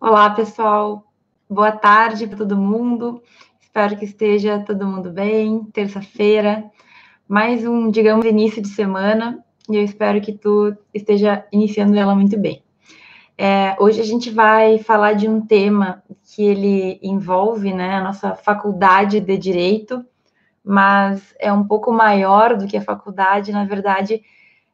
Olá, 0.00 0.30
pessoal. 0.30 1.04
Boa 1.48 1.70
tarde 1.70 2.26
para 2.26 2.38
todo 2.38 2.56
mundo. 2.56 3.22
Espero 3.60 3.96
que 3.98 4.06
esteja 4.06 4.64
todo 4.66 4.86
mundo 4.86 5.10
bem. 5.10 5.64
Terça-feira, 5.64 6.64
mais 7.28 7.66
um, 7.66 7.90
digamos, 7.90 8.24
início 8.24 8.62
de 8.62 8.68
semana. 8.68 9.44
E 9.68 9.76
eu 9.76 9.82
espero 9.84 10.18
que 10.20 10.32
tu 10.32 10.74
esteja 10.94 11.46
iniciando 11.52 11.94
ela 11.96 12.14
muito 12.14 12.38
bem. 12.38 12.62
É, 13.36 13.76
hoje 13.78 14.00
a 14.00 14.04
gente 14.04 14.30
vai 14.30 14.78
falar 14.78 15.12
de 15.12 15.28
um 15.28 15.44
tema 15.44 16.02
que 16.22 16.42
ele 16.42 16.98
envolve 17.02 17.74
né, 17.74 17.96
a 17.96 18.02
nossa 18.02 18.34
faculdade 18.34 19.20
de 19.20 19.36
direito, 19.36 20.02
mas 20.64 21.34
é 21.38 21.52
um 21.52 21.64
pouco 21.64 21.92
maior 21.92 22.56
do 22.56 22.66
que 22.66 22.78
a 22.78 22.82
faculdade. 22.82 23.52
Na 23.52 23.66
verdade, 23.66 24.22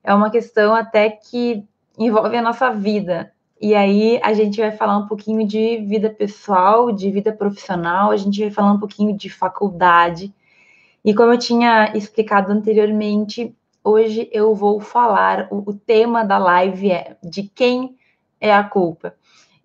é 0.04 0.14
uma 0.14 0.30
questão 0.30 0.74
até 0.74 1.10
que 1.10 1.68
envolve 2.00 2.36
a 2.36 2.42
nossa 2.42 2.70
vida. 2.70 3.30
E 3.60 3.74
aí 3.74 4.18
a 4.22 4.32
gente 4.32 4.58
vai 4.58 4.72
falar 4.72 4.96
um 4.96 5.06
pouquinho 5.06 5.46
de 5.46 5.76
vida 5.78 6.08
pessoal, 6.08 6.90
de 6.90 7.10
vida 7.10 7.30
profissional, 7.30 8.10
a 8.10 8.16
gente 8.16 8.40
vai 8.40 8.50
falar 8.50 8.72
um 8.72 8.78
pouquinho 8.78 9.14
de 9.14 9.28
faculdade. 9.28 10.32
E 11.04 11.14
como 11.14 11.32
eu 11.32 11.38
tinha 11.38 11.94
explicado 11.94 12.50
anteriormente, 12.50 13.54
hoje 13.84 14.30
eu 14.32 14.54
vou 14.54 14.80
falar, 14.80 15.46
o, 15.50 15.70
o 15.70 15.74
tema 15.74 16.24
da 16.24 16.38
live 16.38 16.90
é 16.90 17.16
de 17.22 17.42
quem 17.42 17.96
é 18.40 18.52
a 18.52 18.64
culpa. 18.64 19.14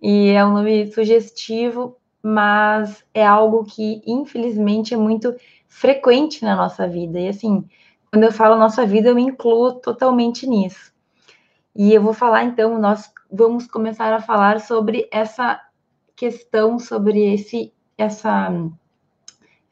E 0.02 0.30
é 0.30 0.46
um 0.46 0.54
nome 0.54 0.92
sugestivo, 0.92 1.96
mas 2.22 3.02
é 3.14 3.26
algo 3.26 3.64
que 3.64 4.02
infelizmente 4.06 4.94
é 4.94 4.98
muito 4.98 5.34
frequente 5.70 6.44
na 6.44 6.54
nossa 6.54 6.86
vida. 6.86 7.18
E 7.18 7.30
assim, 7.30 7.64
quando 8.12 8.24
eu 8.24 8.32
falo 8.32 8.58
nossa 8.58 8.86
vida, 8.86 9.10
eu 9.10 9.16
me 9.16 9.24
incluo 9.24 9.74
totalmente 9.76 10.46
nisso. 10.46 10.95
E 11.78 11.94
eu 11.94 12.02
vou 12.02 12.14
falar 12.14 12.46
então, 12.46 12.80
nós 12.80 13.12
vamos 13.30 13.68
começar 13.68 14.14
a 14.14 14.22
falar 14.22 14.62
sobre 14.62 15.10
essa 15.12 15.60
questão, 16.16 16.80
sobre 16.80 17.34
esse 17.34 17.74
essa 17.98 18.50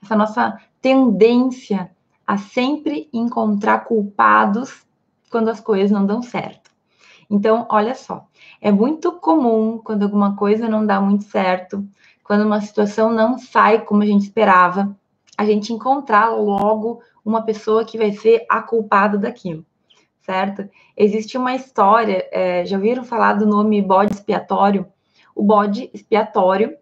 essa 0.01 0.15
nossa 0.17 0.59
tendência 0.81 1.89
a 2.27 2.37
sempre 2.37 3.09
encontrar 3.13 3.85
culpados 3.85 4.85
quando 5.31 5.47
as 5.47 5.61
coisas 5.61 5.91
não 5.91 6.05
dão 6.05 6.21
certo. 6.21 6.71
Então, 7.29 7.65
olha 7.69 7.95
só, 7.95 8.27
é 8.59 8.69
muito 8.69 9.13
comum 9.13 9.77
quando 9.81 10.03
alguma 10.03 10.35
coisa 10.35 10.67
não 10.67 10.85
dá 10.85 10.99
muito 10.99 11.23
certo, 11.23 11.87
quando 12.21 12.41
uma 12.41 12.59
situação 12.59 13.13
não 13.13 13.37
sai 13.37 13.85
como 13.85 14.03
a 14.03 14.05
gente 14.05 14.23
esperava, 14.23 14.93
a 15.37 15.45
gente 15.45 15.71
encontrar 15.71 16.31
logo 16.35 17.01
uma 17.23 17.43
pessoa 17.43 17.85
que 17.85 17.97
vai 17.97 18.11
ser 18.11 18.45
a 18.49 18.61
culpada 18.61 19.17
daquilo 19.17 19.65
certo? 20.23 20.67
Existe 20.95 21.37
uma 21.37 21.53
história, 21.53 22.27
é, 22.31 22.65
já 22.65 22.77
ouviram 22.77 23.03
falar 23.03 23.33
do 23.33 23.45
nome 23.45 23.81
bode 23.81 24.13
expiatório? 24.13 24.85
O 25.35 25.43
bode 25.43 25.89
expiatório, 25.93 26.75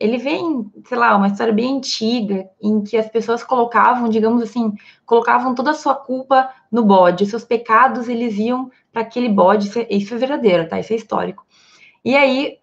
ele 0.00 0.16
vem, 0.16 0.70
sei 0.86 0.96
lá, 0.96 1.16
uma 1.16 1.28
história 1.28 1.52
bem 1.52 1.76
antiga, 1.76 2.48
em 2.62 2.82
que 2.82 2.96
as 2.96 3.08
pessoas 3.08 3.42
colocavam, 3.42 4.08
digamos 4.08 4.42
assim, 4.42 4.72
colocavam 5.04 5.54
toda 5.54 5.72
a 5.72 5.74
sua 5.74 5.94
culpa 5.94 6.48
no 6.70 6.84
bode, 6.84 7.26
seus 7.26 7.44
pecados 7.44 8.08
eles 8.08 8.36
iam 8.36 8.70
para 8.92 9.02
aquele 9.02 9.28
bode, 9.28 9.68
isso 9.68 9.78
é, 9.78 9.86
isso 9.90 10.14
é 10.14 10.18
verdadeiro, 10.18 10.68
tá? 10.68 10.78
Isso 10.80 10.92
é 10.92 10.96
histórico. 10.96 11.44
E 12.04 12.16
aí, 12.16 12.58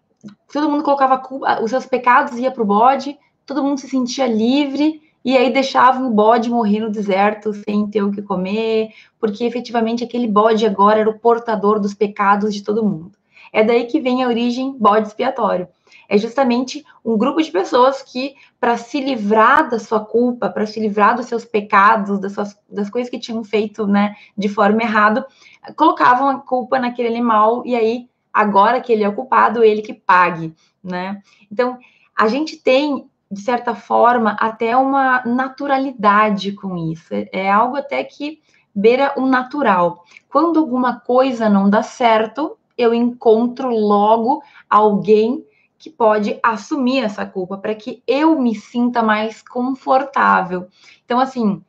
todo 0.52 0.70
mundo 0.70 0.82
colocava 0.82 1.18
culpa, 1.18 1.62
os 1.62 1.70
seus 1.70 1.86
pecados 1.86 2.38
ia 2.38 2.50
para 2.50 2.62
o 2.62 2.66
bode, 2.66 3.16
todo 3.44 3.62
mundo 3.62 3.78
se 3.78 3.88
sentia 3.88 4.26
livre, 4.26 5.02
e 5.26 5.36
aí 5.36 5.52
deixavam 5.52 6.06
o 6.06 6.14
bode 6.14 6.48
morrer 6.48 6.78
no 6.78 6.88
deserto 6.88 7.52
sem 7.52 7.84
ter 7.88 8.00
o 8.00 8.12
que 8.12 8.22
comer, 8.22 8.90
porque 9.18 9.42
efetivamente 9.42 10.04
aquele 10.04 10.28
bode 10.28 10.64
agora 10.64 11.00
era 11.00 11.10
o 11.10 11.18
portador 11.18 11.80
dos 11.80 11.94
pecados 11.94 12.54
de 12.54 12.62
todo 12.62 12.84
mundo. 12.84 13.18
É 13.52 13.64
daí 13.64 13.86
que 13.86 13.98
vem 13.98 14.22
a 14.22 14.28
origem 14.28 14.78
bode 14.78 15.08
expiatório. 15.08 15.66
É 16.08 16.16
justamente 16.16 16.84
um 17.04 17.18
grupo 17.18 17.42
de 17.42 17.50
pessoas 17.50 18.02
que, 18.02 18.36
para 18.60 18.76
se 18.76 19.00
livrar 19.00 19.68
da 19.68 19.80
sua 19.80 19.98
culpa, 19.98 20.48
para 20.48 20.64
se 20.64 20.78
livrar 20.78 21.16
dos 21.16 21.26
seus 21.26 21.44
pecados, 21.44 22.20
das, 22.20 22.30
suas, 22.30 22.56
das 22.70 22.88
coisas 22.88 23.10
que 23.10 23.18
tinham 23.18 23.42
feito 23.42 23.84
né, 23.84 24.14
de 24.38 24.48
forma 24.48 24.80
errada, 24.80 25.26
colocavam 25.74 26.28
a 26.28 26.38
culpa 26.38 26.78
naquele 26.78 27.08
animal 27.08 27.64
e 27.66 27.74
aí, 27.74 28.08
agora 28.32 28.80
que 28.80 28.92
ele 28.92 29.02
é 29.02 29.08
o 29.08 29.14
culpado, 29.16 29.64
ele 29.64 29.82
que 29.82 29.92
pague. 29.92 30.54
Né? 30.84 31.20
Então, 31.50 31.76
a 32.16 32.28
gente 32.28 32.56
tem 32.56 33.10
de 33.30 33.40
certa 33.40 33.74
forma, 33.74 34.36
até 34.38 34.76
uma 34.76 35.22
naturalidade 35.24 36.52
com 36.52 36.76
isso. 36.76 37.08
É 37.32 37.50
algo 37.50 37.76
até 37.76 38.02
que 38.04 38.40
beira 38.74 39.14
o 39.16 39.26
natural. 39.26 40.04
Quando 40.28 40.60
alguma 40.60 41.00
coisa 41.00 41.48
não 41.48 41.68
dá 41.68 41.82
certo, 41.82 42.56
eu 42.76 42.92
encontro 42.92 43.68
logo 43.70 44.42
alguém 44.68 45.44
que 45.78 45.90
pode 45.90 46.38
assumir 46.42 47.00
essa 47.00 47.24
culpa 47.26 47.58
para 47.58 47.74
que 47.74 48.02
eu 48.06 48.38
me 48.40 48.54
sinta 48.54 49.02
mais 49.02 49.42
confortável. 49.42 50.68
Então, 51.04 51.18
assim, 51.18 51.62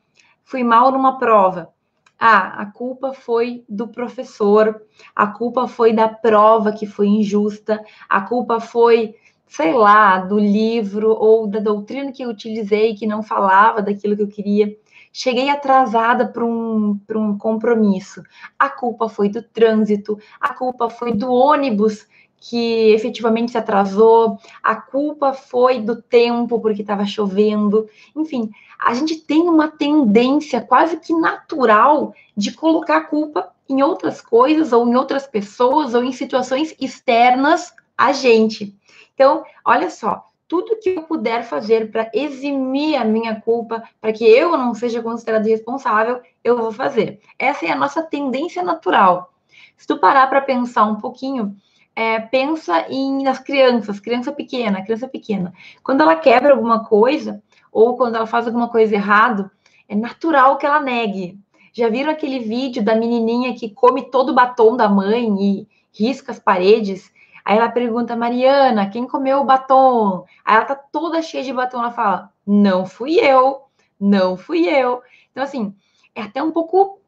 fui 0.43 0.63
mal 0.63 0.91
numa 0.91 1.17
prova. 1.17 1.73
Ah, 2.19 2.61
a 2.61 2.65
culpa 2.65 3.13
foi 3.13 3.63
do 3.69 3.87
professor, 3.87 4.81
a 5.15 5.27
culpa 5.27 5.67
foi 5.67 5.93
da 5.93 6.09
prova 6.09 6.71
que 6.71 6.87
foi 6.87 7.07
injusta, 7.07 7.83
a 8.09 8.21
culpa 8.21 8.59
foi 8.59 9.15
sei 9.47 9.73
lá, 9.73 10.19
do 10.19 10.37
livro 10.37 11.11
ou 11.11 11.47
da 11.47 11.59
doutrina 11.59 12.11
que 12.11 12.23
eu 12.23 12.29
utilizei 12.29 12.95
que 12.95 13.07
não 13.07 13.23
falava 13.23 13.81
daquilo 13.81 14.15
que 14.15 14.23
eu 14.23 14.27
queria. 14.27 14.75
Cheguei 15.11 15.49
atrasada 15.49 16.27
para 16.27 16.45
um, 16.45 16.99
um 17.15 17.37
compromisso. 17.37 18.21
A 18.59 18.69
culpa 18.69 19.09
foi 19.09 19.29
do 19.29 19.41
trânsito, 19.41 20.19
a 20.39 20.53
culpa 20.53 20.89
foi 20.89 21.13
do 21.13 21.31
ônibus 21.31 22.05
que 22.39 22.91
efetivamente 22.91 23.51
se 23.51 23.57
atrasou, 23.57 24.37
a 24.61 24.75
culpa 24.75 25.33
foi 25.33 25.81
do 25.81 26.01
tempo 26.01 26.59
porque 26.59 26.81
estava 26.81 27.05
chovendo. 27.05 27.89
Enfim, 28.15 28.51
a 28.79 28.93
gente 28.93 29.15
tem 29.15 29.41
uma 29.41 29.67
tendência 29.67 30.61
quase 30.61 30.97
que 30.97 31.13
natural 31.13 32.13
de 32.35 32.51
colocar 32.51 32.97
a 32.97 33.03
culpa 33.03 33.51
em 33.67 33.81
outras 33.81 34.21
coisas, 34.21 34.71
ou 34.71 34.87
em 34.87 34.95
outras 34.95 35.27
pessoas, 35.27 35.93
ou 35.93 36.03
em 36.03 36.11
situações 36.11 36.75
externas 36.79 37.73
a 37.97 38.13
gente. 38.13 38.75
Então, 39.17 39.43
olha 39.65 39.89
só, 39.89 40.29
tudo 40.47 40.77
que 40.77 40.91
eu 40.91 41.01
puder 41.01 41.43
fazer 41.43 41.89
para 41.89 42.07
eximir 42.13 43.01
a 43.01 43.03
minha 43.03 43.41
culpa, 43.41 43.81
para 43.99 44.13
que 44.13 44.23
eu 44.23 44.55
não 44.55 44.75
seja 44.75 45.01
considerado 45.01 45.43
responsável, 45.45 46.21
eu 46.43 46.55
vou 46.55 46.71
fazer. 46.71 47.19
Essa 47.39 47.65
é 47.65 47.71
a 47.71 47.75
nossa 47.75 48.03
tendência 48.03 48.61
natural. 48.61 49.33
Se 49.75 49.87
tu 49.87 49.97
parar 49.97 50.27
para 50.27 50.39
pensar 50.39 50.85
um 50.85 50.97
pouquinho, 50.97 51.55
é, 51.95 52.19
pensa 52.19 52.85
em 52.91 53.23
nas 53.23 53.39
crianças, 53.39 53.99
criança 53.99 54.31
pequena, 54.31 54.83
criança 54.83 55.07
pequena. 55.07 55.51
Quando 55.83 56.01
ela 56.01 56.15
quebra 56.15 56.53
alguma 56.53 56.85
coisa, 56.85 57.41
ou 57.71 57.97
quando 57.97 58.17
ela 58.17 58.27
faz 58.27 58.45
alguma 58.45 58.69
coisa 58.69 58.93
errado, 58.93 59.49
é 59.89 59.95
natural 59.95 60.59
que 60.59 60.65
ela 60.67 60.79
negue. 60.79 61.39
Já 61.73 61.89
viram 61.89 62.11
aquele 62.11 62.37
vídeo 62.37 62.83
da 62.83 62.93
menininha 62.95 63.55
que 63.55 63.71
come 63.71 64.11
todo 64.11 64.29
o 64.29 64.35
batom 64.35 64.77
da 64.77 64.87
mãe 64.87 65.27
e 65.41 65.67
risca 65.91 66.31
as 66.31 66.37
paredes? 66.37 67.11
Aí 67.47 67.57
ela 67.57 67.69
pergunta, 67.69 68.13
Mariana, 68.13 68.89
quem 68.89 69.07
comeu 69.07 69.39
o 69.39 69.45
batom? 69.45 70.25
Aí 70.43 70.57
ela 70.57 70.65
tá 70.65 70.75
toda 70.75 71.21
cheia 71.21 71.45
de 71.45 71.53
batom, 71.53 71.79
ela 71.79 71.91
fala, 71.91 72.29
não 72.45 72.85
fui 72.85 73.21
eu, 73.21 73.61
não 73.97 74.35
fui 74.35 74.67
eu. 74.67 75.01
Então, 75.31 75.45
assim, 75.45 75.73
é 76.13 76.23
até 76.23 76.43
um 76.43 76.51
pouco, 76.51 76.99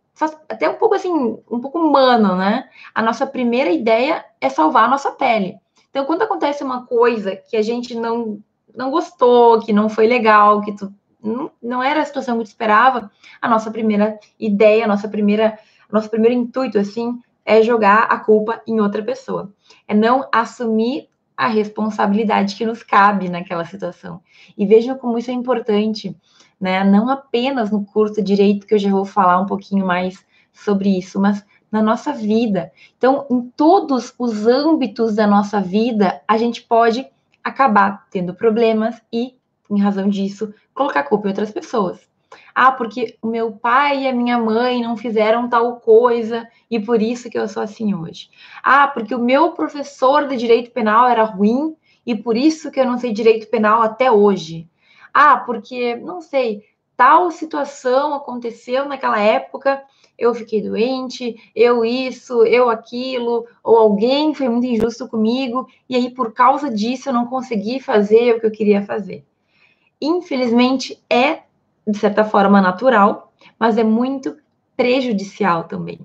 até 0.47 0.69
um 0.69 0.75
pouco 0.75 0.95
assim, 0.95 1.11
um 1.11 1.59
pouco 1.59 1.77
humano, 1.77 2.37
né? 2.37 2.69
A 2.95 3.01
nossa 3.01 3.27
primeira 3.27 3.69
ideia 3.69 4.23
é 4.39 4.47
salvar 4.47 4.85
a 4.85 4.87
nossa 4.87 5.11
pele. 5.11 5.57
Então, 5.89 6.05
quando 6.05 6.21
acontece 6.21 6.63
uma 6.63 6.85
coisa 6.85 7.35
que 7.35 7.57
a 7.57 7.61
gente 7.61 7.93
não, 7.93 8.41
não 8.73 8.91
gostou, 8.91 9.59
que 9.59 9.73
não 9.73 9.89
foi 9.89 10.07
legal, 10.07 10.61
que 10.61 10.71
tu, 10.71 10.89
não, 11.21 11.51
não 11.61 11.83
era 11.83 12.01
a 12.01 12.05
situação 12.05 12.37
que 12.37 12.45
tu 12.45 12.47
esperava, 12.47 13.11
a 13.41 13.49
nossa 13.49 13.69
primeira 13.71 14.17
ideia, 14.39 14.85
a 14.85 14.87
nossa 14.87 15.09
primeira, 15.09 15.59
nosso 15.91 16.09
primeiro 16.09 16.33
intuito, 16.33 16.79
assim, 16.79 17.19
é 17.45 17.61
jogar 17.61 18.03
a 18.03 18.19
culpa 18.19 18.61
em 18.67 18.79
outra 18.79 19.03
pessoa. 19.03 19.53
É 19.87 19.93
não 19.93 20.27
assumir 20.31 21.09
a 21.35 21.47
responsabilidade 21.47 22.55
que 22.55 22.65
nos 22.65 22.83
cabe 22.83 23.29
naquela 23.29 23.63
situação. 23.63 24.21
E 24.57 24.65
vejam 24.65 24.97
como 24.97 25.17
isso 25.17 25.31
é 25.31 25.33
importante, 25.33 26.15
né? 26.59 26.83
Não 26.83 27.09
apenas 27.09 27.71
no 27.71 27.85
curso 27.85 28.15
de 28.15 28.35
direito, 28.35 28.67
que 28.67 28.73
eu 28.73 28.79
já 28.79 28.89
vou 28.89 29.05
falar 29.05 29.39
um 29.39 29.45
pouquinho 29.45 29.85
mais 29.85 30.25
sobre 30.51 30.97
isso, 30.97 31.19
mas 31.19 31.45
na 31.71 31.81
nossa 31.81 32.11
vida. 32.11 32.71
Então, 32.97 33.25
em 33.29 33.41
todos 33.55 34.13
os 34.17 34.45
âmbitos 34.45 35.15
da 35.15 35.25
nossa 35.25 35.61
vida, 35.61 36.21
a 36.27 36.37
gente 36.37 36.61
pode 36.63 37.07
acabar 37.43 38.07
tendo 38.11 38.33
problemas 38.33 39.01
e, 39.13 39.35
em 39.69 39.79
razão 39.79 40.09
disso, 40.09 40.53
colocar 40.73 41.03
culpa 41.03 41.27
em 41.27 41.29
outras 41.29 41.51
pessoas. 41.51 42.08
Ah, 42.53 42.71
porque 42.71 43.17
o 43.21 43.27
meu 43.27 43.51
pai 43.51 44.03
e 44.03 44.07
a 44.07 44.13
minha 44.13 44.37
mãe 44.37 44.81
não 44.81 44.95
fizeram 44.95 45.49
tal 45.49 45.79
coisa 45.79 46.47
e 46.69 46.79
por 46.79 47.01
isso 47.01 47.29
que 47.29 47.37
eu 47.37 47.47
sou 47.47 47.63
assim 47.63 47.93
hoje. 47.93 48.29
Ah, 48.63 48.87
porque 48.87 49.15
o 49.15 49.19
meu 49.19 49.51
professor 49.53 50.27
de 50.27 50.37
direito 50.37 50.71
penal 50.71 51.07
era 51.07 51.23
ruim 51.23 51.75
e 52.05 52.15
por 52.15 52.37
isso 52.37 52.71
que 52.71 52.79
eu 52.79 52.85
não 52.85 52.97
sei 52.97 53.11
direito 53.11 53.47
penal 53.47 53.81
até 53.81 54.11
hoje. 54.11 54.67
Ah, 55.13 55.37
porque, 55.37 55.95
não 55.95 56.21
sei, 56.21 56.63
tal 56.95 57.31
situação 57.31 58.13
aconteceu 58.13 58.85
naquela 58.85 59.19
época 59.19 59.83
eu 60.19 60.35
fiquei 60.35 60.61
doente, 60.61 61.35
eu 61.55 61.85
isso, 61.85 62.43
eu 62.43 62.69
aquilo, 62.69 63.47
ou 63.63 63.77
alguém 63.77 64.33
foi 64.33 64.49
muito 64.49 64.67
injusto 64.67 65.07
comigo, 65.07 65.65
e 65.87 65.95
aí 65.95 66.09
por 66.09 66.33
causa 66.33 66.69
disso 66.69 67.07
eu 67.07 67.13
não 67.13 67.25
consegui 67.27 67.79
fazer 67.79 68.35
o 68.35 68.39
que 68.39 68.45
eu 68.45 68.51
queria 68.51 68.83
fazer. 68.83 69.23
Infelizmente, 70.01 71.01
é, 71.09 71.43
de 71.87 71.97
certa 71.97 72.23
forma, 72.23 72.61
natural, 72.61 73.31
mas 73.59 73.77
é 73.77 73.83
muito 73.83 74.37
prejudicial 74.75 75.65
também. 75.65 75.99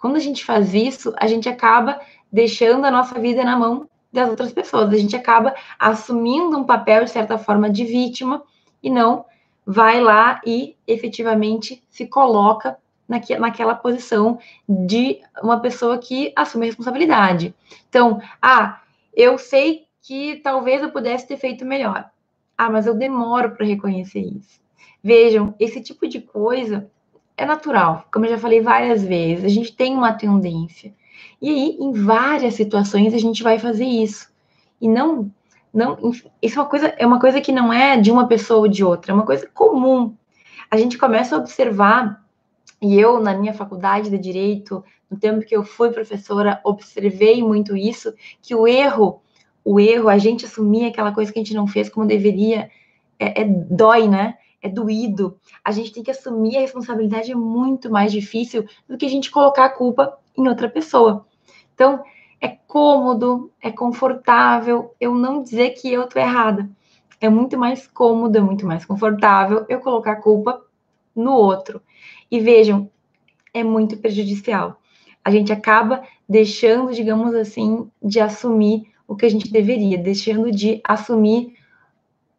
Quando 0.00 0.16
a 0.16 0.20
gente 0.20 0.44
faz 0.44 0.74
isso, 0.74 1.14
a 1.16 1.26
gente 1.26 1.48
acaba 1.48 2.00
deixando 2.30 2.84
a 2.84 2.90
nossa 2.90 3.18
vida 3.18 3.42
na 3.44 3.56
mão 3.56 3.88
das 4.12 4.28
outras 4.28 4.52
pessoas. 4.52 4.92
A 4.92 4.96
gente 4.96 5.16
acaba 5.16 5.54
assumindo 5.78 6.56
um 6.56 6.64
papel, 6.64 7.04
de 7.04 7.10
certa 7.10 7.38
forma, 7.38 7.70
de 7.70 7.84
vítima 7.84 8.42
e 8.82 8.90
não 8.90 9.24
vai 9.66 10.00
lá 10.00 10.40
e 10.46 10.76
efetivamente 10.86 11.82
se 11.90 12.06
coloca 12.06 12.78
naque, 13.06 13.36
naquela 13.36 13.74
posição 13.74 14.38
de 14.66 15.20
uma 15.42 15.60
pessoa 15.60 15.98
que 15.98 16.32
assume 16.34 16.64
a 16.64 16.68
responsabilidade. 16.68 17.54
Então, 17.88 18.20
ah, 18.40 18.80
eu 19.14 19.36
sei 19.36 19.86
que 20.00 20.36
talvez 20.36 20.82
eu 20.82 20.90
pudesse 20.90 21.26
ter 21.26 21.36
feito 21.36 21.66
melhor. 21.66 22.10
Ah, 22.56 22.70
mas 22.70 22.86
eu 22.86 22.94
demoro 22.94 23.50
para 23.50 23.66
reconhecer 23.66 24.20
isso. 24.20 24.58
Vejam, 25.02 25.54
esse 25.58 25.80
tipo 25.80 26.08
de 26.08 26.20
coisa 26.20 26.90
é 27.36 27.46
natural, 27.46 28.04
como 28.12 28.26
eu 28.26 28.30
já 28.30 28.38
falei 28.38 28.60
várias 28.60 29.04
vezes, 29.04 29.44
a 29.44 29.48
gente 29.48 29.74
tem 29.74 29.94
uma 29.94 30.12
tendência. 30.12 30.92
E 31.40 31.48
aí, 31.48 31.76
em 31.78 31.92
várias 31.92 32.54
situações, 32.54 33.14
a 33.14 33.18
gente 33.18 33.42
vai 33.42 33.58
fazer 33.58 33.84
isso. 33.84 34.28
E 34.80 34.88
não, 34.88 35.30
não, 35.72 35.96
isso 36.42 36.58
é 36.58 36.62
uma 36.62 36.68
coisa, 36.68 36.86
é 36.98 37.06
uma 37.06 37.20
coisa 37.20 37.40
que 37.40 37.52
não 37.52 37.72
é 37.72 37.96
de 37.96 38.10
uma 38.10 38.26
pessoa 38.26 38.60
ou 38.60 38.68
de 38.68 38.84
outra, 38.84 39.12
é 39.12 39.14
uma 39.14 39.24
coisa 39.24 39.48
comum. 39.54 40.14
A 40.70 40.76
gente 40.76 40.98
começa 40.98 41.36
a 41.36 41.38
observar, 41.38 42.24
e 42.82 42.98
eu, 42.98 43.20
na 43.20 43.34
minha 43.34 43.54
faculdade 43.54 44.10
de 44.10 44.18
Direito, 44.18 44.84
no 45.10 45.16
tempo 45.16 45.44
que 45.44 45.56
eu 45.56 45.64
fui 45.64 45.90
professora, 45.90 46.60
observei 46.64 47.42
muito 47.42 47.76
isso, 47.76 48.12
que 48.42 48.54
o 48.54 48.66
erro, 48.66 49.22
o 49.64 49.78
erro, 49.78 50.08
a 50.08 50.18
gente 50.18 50.44
assumir 50.44 50.86
aquela 50.86 51.12
coisa 51.12 51.32
que 51.32 51.38
a 51.38 51.42
gente 51.42 51.54
não 51.54 51.66
fez 51.66 51.88
como 51.88 52.06
deveria, 52.06 52.70
é, 53.18 53.42
é 53.42 53.44
dói, 53.44 54.08
né? 54.08 54.36
É 54.62 54.68
doído. 54.68 55.38
A 55.64 55.70
gente 55.70 55.92
tem 55.92 56.02
que 56.02 56.10
assumir 56.10 56.56
a 56.56 56.60
responsabilidade 56.60 57.30
é 57.30 57.34
muito 57.34 57.90
mais 57.90 58.12
difícil 58.12 58.66
do 58.88 58.96
que 58.96 59.06
a 59.06 59.10
gente 59.10 59.30
colocar 59.30 59.66
a 59.66 59.70
culpa 59.70 60.18
em 60.36 60.48
outra 60.48 60.68
pessoa. 60.68 61.26
Então, 61.74 62.02
é 62.40 62.48
cômodo, 62.48 63.50
é 63.60 63.70
confortável 63.70 64.94
eu 65.00 65.14
não 65.14 65.42
dizer 65.42 65.70
que 65.70 65.92
eu 65.92 66.08
tô 66.08 66.18
errada. 66.18 66.68
É 67.20 67.28
muito 67.28 67.58
mais 67.58 67.86
cômodo, 67.86 68.38
é 68.38 68.40
muito 68.40 68.64
mais 68.66 68.84
confortável 68.84 69.64
eu 69.68 69.80
colocar 69.80 70.12
a 70.12 70.20
culpa 70.20 70.62
no 71.14 71.32
outro. 71.32 71.82
E 72.30 72.38
vejam, 72.38 72.88
é 73.52 73.64
muito 73.64 73.96
prejudicial. 73.96 74.80
A 75.24 75.30
gente 75.30 75.52
acaba 75.52 76.02
deixando, 76.28 76.92
digamos 76.92 77.34
assim, 77.34 77.90
de 78.02 78.20
assumir 78.20 78.88
o 79.06 79.16
que 79.16 79.26
a 79.26 79.30
gente 79.30 79.50
deveria, 79.50 79.98
deixando 79.98 80.50
de 80.50 80.80
assumir 80.84 81.54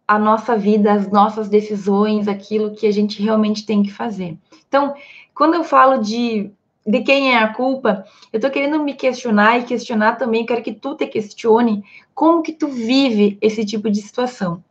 a 0.09 0.17
nossa 0.17 0.57
vida, 0.57 0.91
as 0.91 1.07
nossas 1.11 1.47
decisões, 1.47 2.27
aquilo 2.27 2.73
que 2.73 2.87
a 2.87 2.91
gente 2.91 3.21
realmente 3.21 3.63
tem 3.63 3.83
que 3.83 3.91
fazer. 3.91 4.35
Então, 4.67 4.95
quando 5.35 5.53
eu 5.53 5.63
falo 5.63 6.01
de, 6.01 6.49
de 6.83 7.01
quem 7.01 7.35
é 7.35 7.37
a 7.37 7.53
culpa, 7.53 8.03
eu 8.33 8.37
estou 8.37 8.49
querendo 8.49 8.83
me 8.83 8.95
questionar 8.95 9.59
e 9.59 9.65
questionar 9.65 10.15
também, 10.15 10.47
quero 10.47 10.63
que 10.63 10.73
tu 10.73 10.95
te 10.95 11.05
questione 11.05 11.83
como 12.15 12.41
que 12.41 12.51
tu 12.51 12.69
vive 12.69 13.37
esse 13.39 13.63
tipo 13.63 13.87
de 13.87 14.01
situação. 14.01 14.63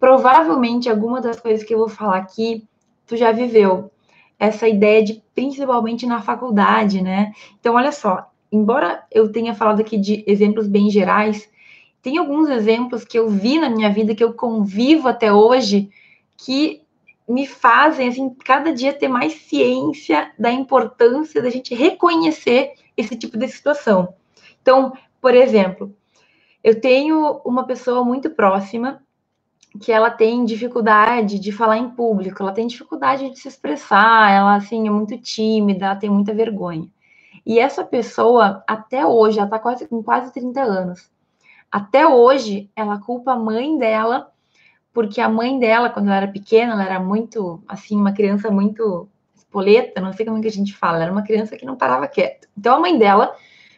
Provavelmente 0.00 0.88
alguma 0.88 1.20
das 1.20 1.38
coisas 1.38 1.62
que 1.62 1.74
eu 1.74 1.78
vou 1.80 1.90
falar 1.90 2.16
aqui, 2.16 2.66
tu 3.06 3.14
já 3.14 3.30
viveu. 3.30 3.90
Essa 4.38 4.66
ideia 4.66 5.04
de, 5.04 5.22
principalmente 5.34 6.06
na 6.06 6.22
faculdade, 6.22 7.02
né? 7.02 7.34
Então, 7.60 7.74
olha 7.74 7.92
só, 7.92 8.30
embora 8.50 9.04
eu 9.12 9.30
tenha 9.30 9.54
falado 9.54 9.80
aqui 9.80 9.98
de 9.98 10.24
exemplos 10.26 10.66
bem 10.66 10.88
gerais, 10.88 11.46
tem 12.02 12.18
alguns 12.18 12.48
exemplos 12.48 13.04
que 13.04 13.18
eu 13.18 13.28
vi 13.28 13.58
na 13.58 13.68
minha 13.68 13.92
vida, 13.92 14.14
que 14.14 14.24
eu 14.24 14.32
convivo 14.32 15.08
até 15.08 15.32
hoje, 15.32 15.90
que 16.36 16.82
me 17.28 17.46
fazem, 17.46 18.08
assim, 18.08 18.34
cada 18.44 18.72
dia 18.72 18.92
ter 18.92 19.08
mais 19.08 19.34
ciência 19.34 20.32
da 20.38 20.50
importância 20.50 21.42
da 21.42 21.50
gente 21.50 21.74
reconhecer 21.74 22.72
esse 22.96 23.16
tipo 23.16 23.36
de 23.36 23.46
situação. 23.48 24.14
Então, 24.62 24.92
por 25.20 25.34
exemplo, 25.34 25.94
eu 26.64 26.80
tenho 26.80 27.40
uma 27.44 27.64
pessoa 27.64 28.04
muito 28.04 28.30
próxima 28.30 29.02
que 29.80 29.92
ela 29.92 30.10
tem 30.10 30.44
dificuldade 30.44 31.38
de 31.38 31.52
falar 31.52 31.76
em 31.76 31.90
público, 31.90 32.42
ela 32.42 32.52
tem 32.52 32.66
dificuldade 32.66 33.28
de 33.30 33.38
se 33.38 33.48
expressar, 33.48 34.30
ela 34.30 34.56
assim 34.56 34.88
é 34.88 34.90
muito 34.90 35.16
tímida, 35.18 35.94
tem 35.96 36.08
muita 36.08 36.32
vergonha. 36.32 36.88
E 37.44 37.58
essa 37.58 37.84
pessoa, 37.84 38.62
até 38.66 39.06
hoje, 39.06 39.38
ela 39.38 39.46
está 39.46 39.58
quase 39.58 39.86
com 39.86 40.02
quase 40.02 40.32
30 40.32 40.62
anos. 40.62 41.10
Até 41.70 42.06
hoje, 42.06 42.70
ela 42.74 42.98
culpa 42.98 43.32
a 43.32 43.36
mãe 43.36 43.76
dela, 43.78 44.30
porque 44.92 45.20
a 45.20 45.28
mãe 45.28 45.58
dela, 45.58 45.90
quando 45.90 46.06
ela 46.06 46.16
era 46.16 46.28
pequena, 46.28 46.72
ela 46.72 46.84
era 46.84 47.00
muito, 47.00 47.62
assim, 47.68 47.96
uma 47.96 48.12
criança 48.12 48.50
muito 48.50 49.08
espoleta, 49.34 50.00
não 50.00 50.12
sei 50.12 50.26
como 50.26 50.38
é 50.38 50.40
que 50.40 50.48
a 50.48 50.52
gente 50.52 50.74
fala, 50.74 51.02
era 51.02 51.12
uma 51.12 51.22
criança 51.22 51.56
que 51.56 51.66
não 51.66 51.76
parava 51.76 52.08
quieta. 52.08 52.48
Então, 52.56 52.76
a 52.76 52.80
mãe 52.80 52.98
dela 52.98 53.34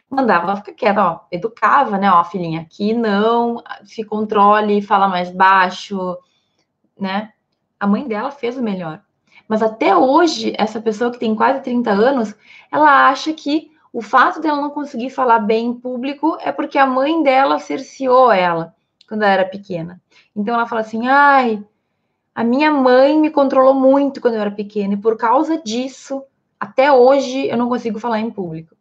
mandava 0.09 0.45
ela 0.45 0.57
ficar 0.57 0.73
quieta, 0.73 1.03
ó, 1.03 1.19
educava, 1.31 1.97
né, 1.97 2.11
ó, 2.11 2.23
filhinha, 2.23 2.61
aqui 2.61 2.93
não, 2.93 3.63
se 3.85 4.03
controle, 4.03 4.81
fala 4.81 5.07
mais 5.07 5.31
baixo, 5.31 6.17
né? 6.99 7.31
A 7.79 7.87
mãe 7.87 8.07
dela 8.07 8.29
fez 8.29 8.57
o 8.57 8.63
melhor. 8.63 9.01
Mas 9.47 9.61
até 9.61 9.95
hoje, 9.95 10.53
essa 10.57 10.81
pessoa 10.81 11.11
que 11.11 11.19
tem 11.19 11.35
quase 11.35 11.61
30 11.61 11.91
anos, 11.91 12.35
ela 12.71 13.07
acha 13.09 13.33
que 13.33 13.70
o 13.93 14.01
fato 14.01 14.39
dela 14.39 14.61
não 14.61 14.69
conseguir 14.69 15.09
falar 15.09 15.39
bem 15.39 15.67
em 15.67 15.73
público 15.73 16.37
é 16.41 16.51
porque 16.51 16.77
a 16.77 16.85
mãe 16.85 17.21
dela 17.21 17.59
cerceou 17.59 18.31
ela 18.31 18.73
quando 19.07 19.23
ela 19.23 19.33
era 19.33 19.45
pequena. 19.45 20.01
Então 20.35 20.55
ela 20.55 20.65
fala 20.65 20.81
assim: 20.81 21.07
ai, 21.07 21.63
a 22.33 22.43
minha 22.43 22.71
mãe 22.71 23.19
me 23.19 23.29
controlou 23.29 23.73
muito 23.73 24.21
quando 24.21 24.35
eu 24.35 24.41
era 24.41 24.51
pequena, 24.51 24.93
e 24.93 24.97
por 24.97 25.17
causa 25.17 25.61
disso, 25.61 26.23
até 26.59 26.91
hoje 26.91 27.47
eu 27.47 27.57
não 27.57 27.67
consigo 27.67 27.99
falar 27.99 28.19
em 28.19 28.31
público. 28.31 28.75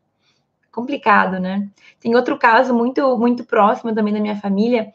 Complicado, 0.70 1.40
né? 1.40 1.68
Tem 1.98 2.14
outro 2.14 2.38
caso 2.38 2.72
muito, 2.72 3.18
muito 3.18 3.44
próximo 3.44 3.92
também 3.92 4.14
da 4.14 4.20
minha 4.20 4.36
família, 4.36 4.92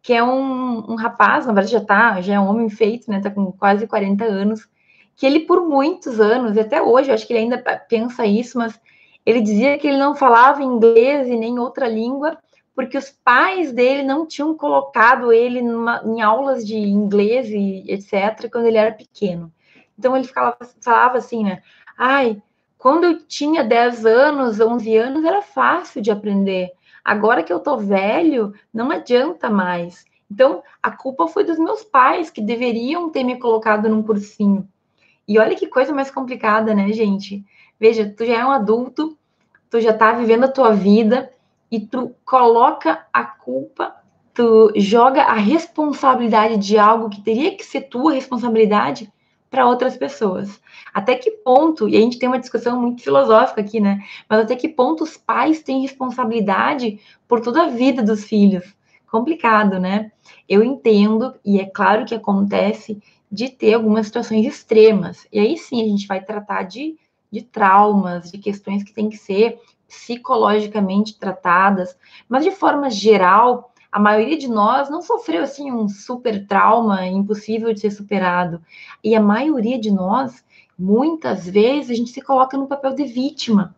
que 0.00 0.14
é 0.14 0.22
um, 0.22 0.92
um 0.92 0.94
rapaz, 0.94 1.44
na 1.44 1.52
verdade 1.52 1.72
já 1.72 1.84
tá, 1.84 2.20
já 2.22 2.34
é 2.34 2.40
um 2.40 2.48
homem 2.48 2.70
feito, 2.70 3.10
né? 3.10 3.20
Tá 3.20 3.30
com 3.30 3.52
quase 3.52 3.86
40 3.86 4.24
anos, 4.24 4.66
que 5.14 5.26
ele 5.26 5.40
por 5.40 5.68
muitos 5.68 6.18
anos, 6.18 6.56
e 6.56 6.60
até 6.60 6.80
hoje, 6.80 7.10
eu 7.10 7.14
acho 7.14 7.26
que 7.26 7.34
ele 7.34 7.40
ainda 7.40 7.58
pensa 7.86 8.24
isso, 8.24 8.56
mas 8.56 8.80
ele 9.28 9.42
dizia 9.42 9.76
que 9.76 9.86
ele 9.86 9.98
não 9.98 10.16
falava 10.16 10.62
inglês 10.62 11.28
e 11.28 11.36
nem 11.36 11.58
outra 11.58 11.86
língua, 11.86 12.38
porque 12.74 12.96
os 12.96 13.10
pais 13.10 13.70
dele 13.70 14.02
não 14.02 14.24
tinham 14.24 14.56
colocado 14.56 15.30
ele 15.30 15.60
numa, 15.60 16.00
em 16.02 16.22
aulas 16.22 16.66
de 16.66 16.78
inglês 16.78 17.50
e 17.50 17.84
etc., 17.88 18.50
quando 18.50 18.64
ele 18.64 18.78
era 18.78 18.90
pequeno. 18.90 19.52
Então 19.98 20.16
ele 20.16 20.26
ficava, 20.26 20.56
falava 20.80 21.18
assim, 21.18 21.44
né? 21.44 21.60
Ai, 21.98 22.42
quando 22.78 23.04
eu 23.04 23.18
tinha 23.26 23.62
10 23.62 24.06
anos, 24.06 24.60
11 24.60 24.96
anos, 24.96 25.22
era 25.22 25.42
fácil 25.42 26.00
de 26.00 26.10
aprender. 26.10 26.70
Agora 27.04 27.42
que 27.42 27.52
eu 27.52 27.60
tô 27.60 27.76
velho, 27.76 28.54
não 28.72 28.90
adianta 28.90 29.50
mais. 29.50 30.06
Então, 30.30 30.62
a 30.82 30.90
culpa 30.90 31.28
foi 31.28 31.44
dos 31.44 31.58
meus 31.58 31.84
pais, 31.84 32.30
que 32.30 32.40
deveriam 32.40 33.10
ter 33.10 33.24
me 33.24 33.38
colocado 33.38 33.90
num 33.90 34.02
cursinho. 34.02 34.66
E 35.26 35.38
olha 35.38 35.54
que 35.54 35.66
coisa 35.66 35.92
mais 35.92 36.10
complicada, 36.10 36.74
né, 36.74 36.90
gente? 36.92 37.44
Veja, 37.78 38.10
tu 38.16 38.24
já 38.24 38.38
é 38.38 38.44
um 38.46 38.50
adulto, 38.50 39.17
tu 39.70 39.80
já 39.80 39.92
tá 39.92 40.12
vivendo 40.12 40.44
a 40.44 40.52
tua 40.52 40.72
vida 40.72 41.30
e 41.70 41.80
tu 41.80 42.14
coloca 42.24 43.06
a 43.12 43.24
culpa, 43.24 43.94
tu 44.32 44.72
joga 44.76 45.22
a 45.22 45.34
responsabilidade 45.34 46.56
de 46.56 46.78
algo 46.78 47.10
que 47.10 47.20
teria 47.20 47.56
que 47.56 47.64
ser 47.64 47.82
tua 47.82 48.12
responsabilidade 48.12 49.12
para 49.50 49.66
outras 49.66 49.96
pessoas. 49.96 50.60
Até 50.92 51.14
que 51.16 51.30
ponto, 51.30 51.88
e 51.88 51.96
a 51.96 52.00
gente 52.00 52.18
tem 52.18 52.28
uma 52.28 52.38
discussão 52.38 52.80
muito 52.80 53.02
filosófica 53.02 53.60
aqui, 53.60 53.80
né? 53.80 54.00
Mas 54.28 54.40
até 54.40 54.54
que 54.54 54.68
ponto 54.68 55.04
os 55.04 55.16
pais 55.16 55.62
têm 55.62 55.82
responsabilidade 55.82 57.00
por 57.26 57.40
toda 57.40 57.64
a 57.64 57.68
vida 57.68 58.02
dos 58.02 58.24
filhos? 58.24 58.74
Complicado, 59.10 59.78
né? 59.78 60.12
Eu 60.48 60.62
entendo, 60.62 61.34
e 61.44 61.60
é 61.60 61.64
claro 61.64 62.04
que 62.04 62.14
acontece, 62.14 63.02
de 63.30 63.48
ter 63.48 63.74
algumas 63.74 64.06
situações 64.06 64.46
extremas. 64.46 65.26
E 65.32 65.38
aí 65.38 65.56
sim 65.56 65.82
a 65.82 65.84
gente 65.84 66.06
vai 66.06 66.22
tratar 66.22 66.62
de 66.62 66.96
de 67.30 67.42
traumas, 67.42 68.30
de 68.30 68.38
questões 68.38 68.82
que 68.82 68.92
têm 68.92 69.08
que 69.08 69.16
ser 69.16 69.60
psicologicamente 69.86 71.18
tratadas, 71.18 71.96
mas 72.28 72.44
de 72.44 72.50
forma 72.50 72.90
geral, 72.90 73.72
a 73.90 73.98
maioria 73.98 74.36
de 74.36 74.48
nós 74.48 74.90
não 74.90 75.00
sofreu 75.00 75.42
assim 75.42 75.72
um 75.72 75.88
super 75.88 76.46
trauma 76.46 77.06
impossível 77.06 77.72
de 77.72 77.80
ser 77.80 77.90
superado. 77.90 78.62
E 79.02 79.16
a 79.16 79.20
maioria 79.20 79.80
de 79.80 79.90
nós, 79.90 80.44
muitas 80.78 81.48
vezes, 81.48 81.90
a 81.90 81.94
gente 81.94 82.10
se 82.10 82.20
coloca 82.20 82.56
no 82.56 82.66
papel 82.66 82.94
de 82.94 83.04
vítima, 83.04 83.74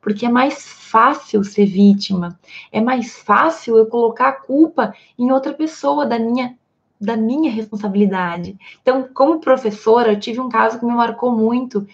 porque 0.00 0.24
é 0.24 0.30
mais 0.30 0.66
fácil 0.66 1.44
ser 1.44 1.66
vítima, 1.66 2.40
é 2.72 2.80
mais 2.80 3.18
fácil 3.18 3.76
eu 3.76 3.86
colocar 3.86 4.28
a 4.28 4.40
culpa 4.40 4.94
em 5.18 5.30
outra 5.30 5.52
pessoa 5.52 6.06
da 6.06 6.18
minha 6.18 6.56
da 7.00 7.16
minha 7.16 7.50
responsabilidade. 7.50 8.58
Então, 8.82 9.08
como 9.14 9.40
professora, 9.40 10.12
eu 10.12 10.20
tive 10.20 10.38
um 10.38 10.50
caso 10.50 10.78
que 10.78 10.84
me 10.84 10.92
marcou 10.92 11.34
muito 11.34 11.86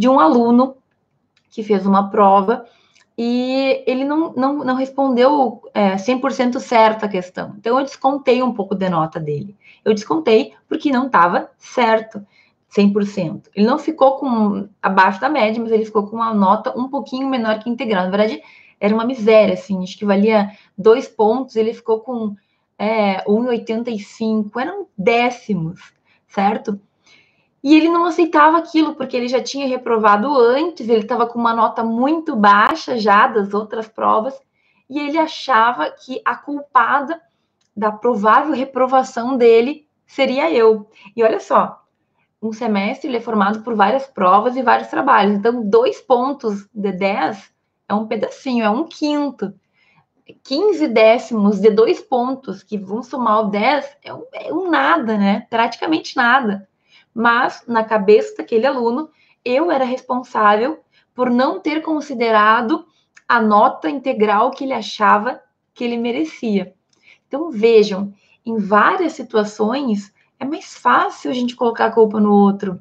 de 0.00 0.08
um 0.08 0.18
aluno 0.18 0.76
que 1.50 1.62
fez 1.62 1.84
uma 1.84 2.10
prova 2.10 2.64
e 3.18 3.84
ele 3.86 4.02
não, 4.02 4.32
não, 4.32 4.64
não 4.64 4.74
respondeu 4.74 5.60
é, 5.74 5.96
100% 5.96 6.58
certo 6.58 7.04
a 7.04 7.08
questão. 7.08 7.54
Então, 7.58 7.78
eu 7.78 7.84
descontei 7.84 8.42
um 8.42 8.50
pouco 8.50 8.74
da 8.74 8.88
nota 8.88 9.20
dele. 9.20 9.54
Eu 9.84 9.92
descontei 9.92 10.54
porque 10.66 10.90
não 10.90 11.04
estava 11.04 11.50
certo. 11.58 12.26
100%. 12.74 13.48
Ele 13.54 13.66
não 13.66 13.78
ficou 13.78 14.12
com 14.16 14.68
abaixo 14.80 15.20
da 15.20 15.28
média, 15.28 15.60
mas 15.60 15.70
ele 15.70 15.84
ficou 15.84 16.06
com 16.06 16.16
uma 16.16 16.32
nota 16.32 16.72
um 16.78 16.88
pouquinho 16.88 17.28
menor 17.28 17.58
que 17.58 17.68
integral. 17.68 18.04
Na 18.04 18.16
verdade, 18.16 18.40
era 18.80 18.94
uma 18.94 19.04
miséria, 19.04 19.52
assim, 19.52 19.82
acho 19.82 19.98
que 19.98 20.04
valia 20.06 20.50
dois 20.78 21.08
pontos, 21.08 21.56
ele 21.56 21.74
ficou 21.74 22.00
com 22.00 22.36
é, 22.78 23.22
1,85, 23.24 24.50
eram 24.56 24.86
décimos, 24.96 25.92
certo? 26.28 26.80
E 27.62 27.76
ele 27.76 27.88
não 27.88 28.06
aceitava 28.06 28.58
aquilo, 28.58 28.94
porque 28.94 29.16
ele 29.16 29.28
já 29.28 29.42
tinha 29.42 29.68
reprovado 29.68 30.34
antes, 30.38 30.88
ele 30.88 31.02
estava 31.02 31.26
com 31.26 31.38
uma 31.38 31.54
nota 31.54 31.84
muito 31.84 32.34
baixa 32.34 32.98
já 32.98 33.26
das 33.26 33.52
outras 33.52 33.86
provas, 33.86 34.34
e 34.88 34.98
ele 34.98 35.18
achava 35.18 35.90
que 35.90 36.20
a 36.24 36.34
culpada 36.34 37.20
da 37.76 37.92
provável 37.92 38.54
reprovação 38.54 39.36
dele 39.36 39.86
seria 40.06 40.50
eu. 40.50 40.88
E 41.14 41.22
olha 41.22 41.38
só, 41.38 41.80
um 42.42 42.52
semestre 42.52 43.08
ele 43.08 43.18
é 43.18 43.20
formado 43.20 43.62
por 43.62 43.74
várias 43.74 44.06
provas 44.06 44.56
e 44.56 44.62
vários 44.62 44.88
trabalhos. 44.88 45.34
Então, 45.34 45.68
dois 45.68 46.00
pontos 46.00 46.66
de 46.74 46.92
10 46.92 47.52
é 47.88 47.94
um 47.94 48.06
pedacinho, 48.06 48.64
é 48.64 48.70
um 48.70 48.84
quinto. 48.84 49.52
15 50.44 50.88
décimos 50.88 51.60
de 51.60 51.70
dois 51.70 52.00
pontos 52.00 52.62
que 52.62 52.78
vão 52.78 53.02
somar 53.02 53.34
ao 53.34 53.48
10 53.48 53.96
é 54.02 54.14
um, 54.14 54.24
é 54.32 54.52
um 54.52 54.70
nada, 54.70 55.18
né? 55.18 55.46
Praticamente 55.50 56.16
nada. 56.16 56.68
Mas, 57.14 57.64
na 57.66 57.84
cabeça 57.84 58.36
daquele 58.36 58.66
aluno, 58.66 59.10
eu 59.44 59.70
era 59.70 59.84
responsável 59.84 60.80
por 61.14 61.30
não 61.30 61.60
ter 61.60 61.82
considerado 61.82 62.86
a 63.28 63.40
nota 63.40 63.88
integral 63.88 64.50
que 64.50 64.64
ele 64.64 64.72
achava 64.72 65.40
que 65.74 65.84
ele 65.84 65.96
merecia. 65.96 66.74
Então, 67.26 67.50
vejam, 67.50 68.12
em 68.44 68.56
várias 68.58 69.12
situações, 69.12 70.12
é 70.38 70.44
mais 70.44 70.76
fácil 70.76 71.30
a 71.30 71.34
gente 71.34 71.54
colocar 71.54 71.86
a 71.86 71.92
culpa 71.92 72.18
no 72.18 72.32
outro. 72.32 72.80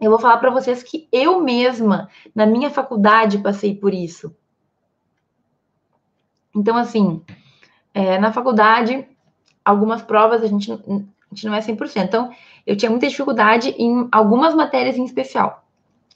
Eu 0.00 0.10
vou 0.10 0.18
falar 0.18 0.38
para 0.38 0.50
vocês 0.50 0.82
que 0.82 1.08
eu 1.12 1.40
mesma, 1.40 2.08
na 2.34 2.46
minha 2.46 2.70
faculdade, 2.70 3.38
passei 3.38 3.74
por 3.74 3.92
isso. 3.92 4.34
Então, 6.54 6.76
assim, 6.76 7.22
é, 7.92 8.18
na 8.18 8.32
faculdade, 8.32 9.06
algumas 9.64 10.02
provas 10.02 10.42
a 10.42 10.46
gente, 10.46 10.70
gente 11.34 11.46
não 11.46 11.54
é 11.54 11.60
100%. 11.60 12.04
Então, 12.04 12.30
eu 12.66 12.76
tinha 12.76 12.90
muita 12.90 13.08
dificuldade 13.08 13.74
em 13.78 14.08
algumas 14.10 14.54
matérias 14.54 14.96
em 14.96 15.04
especial. 15.04 15.64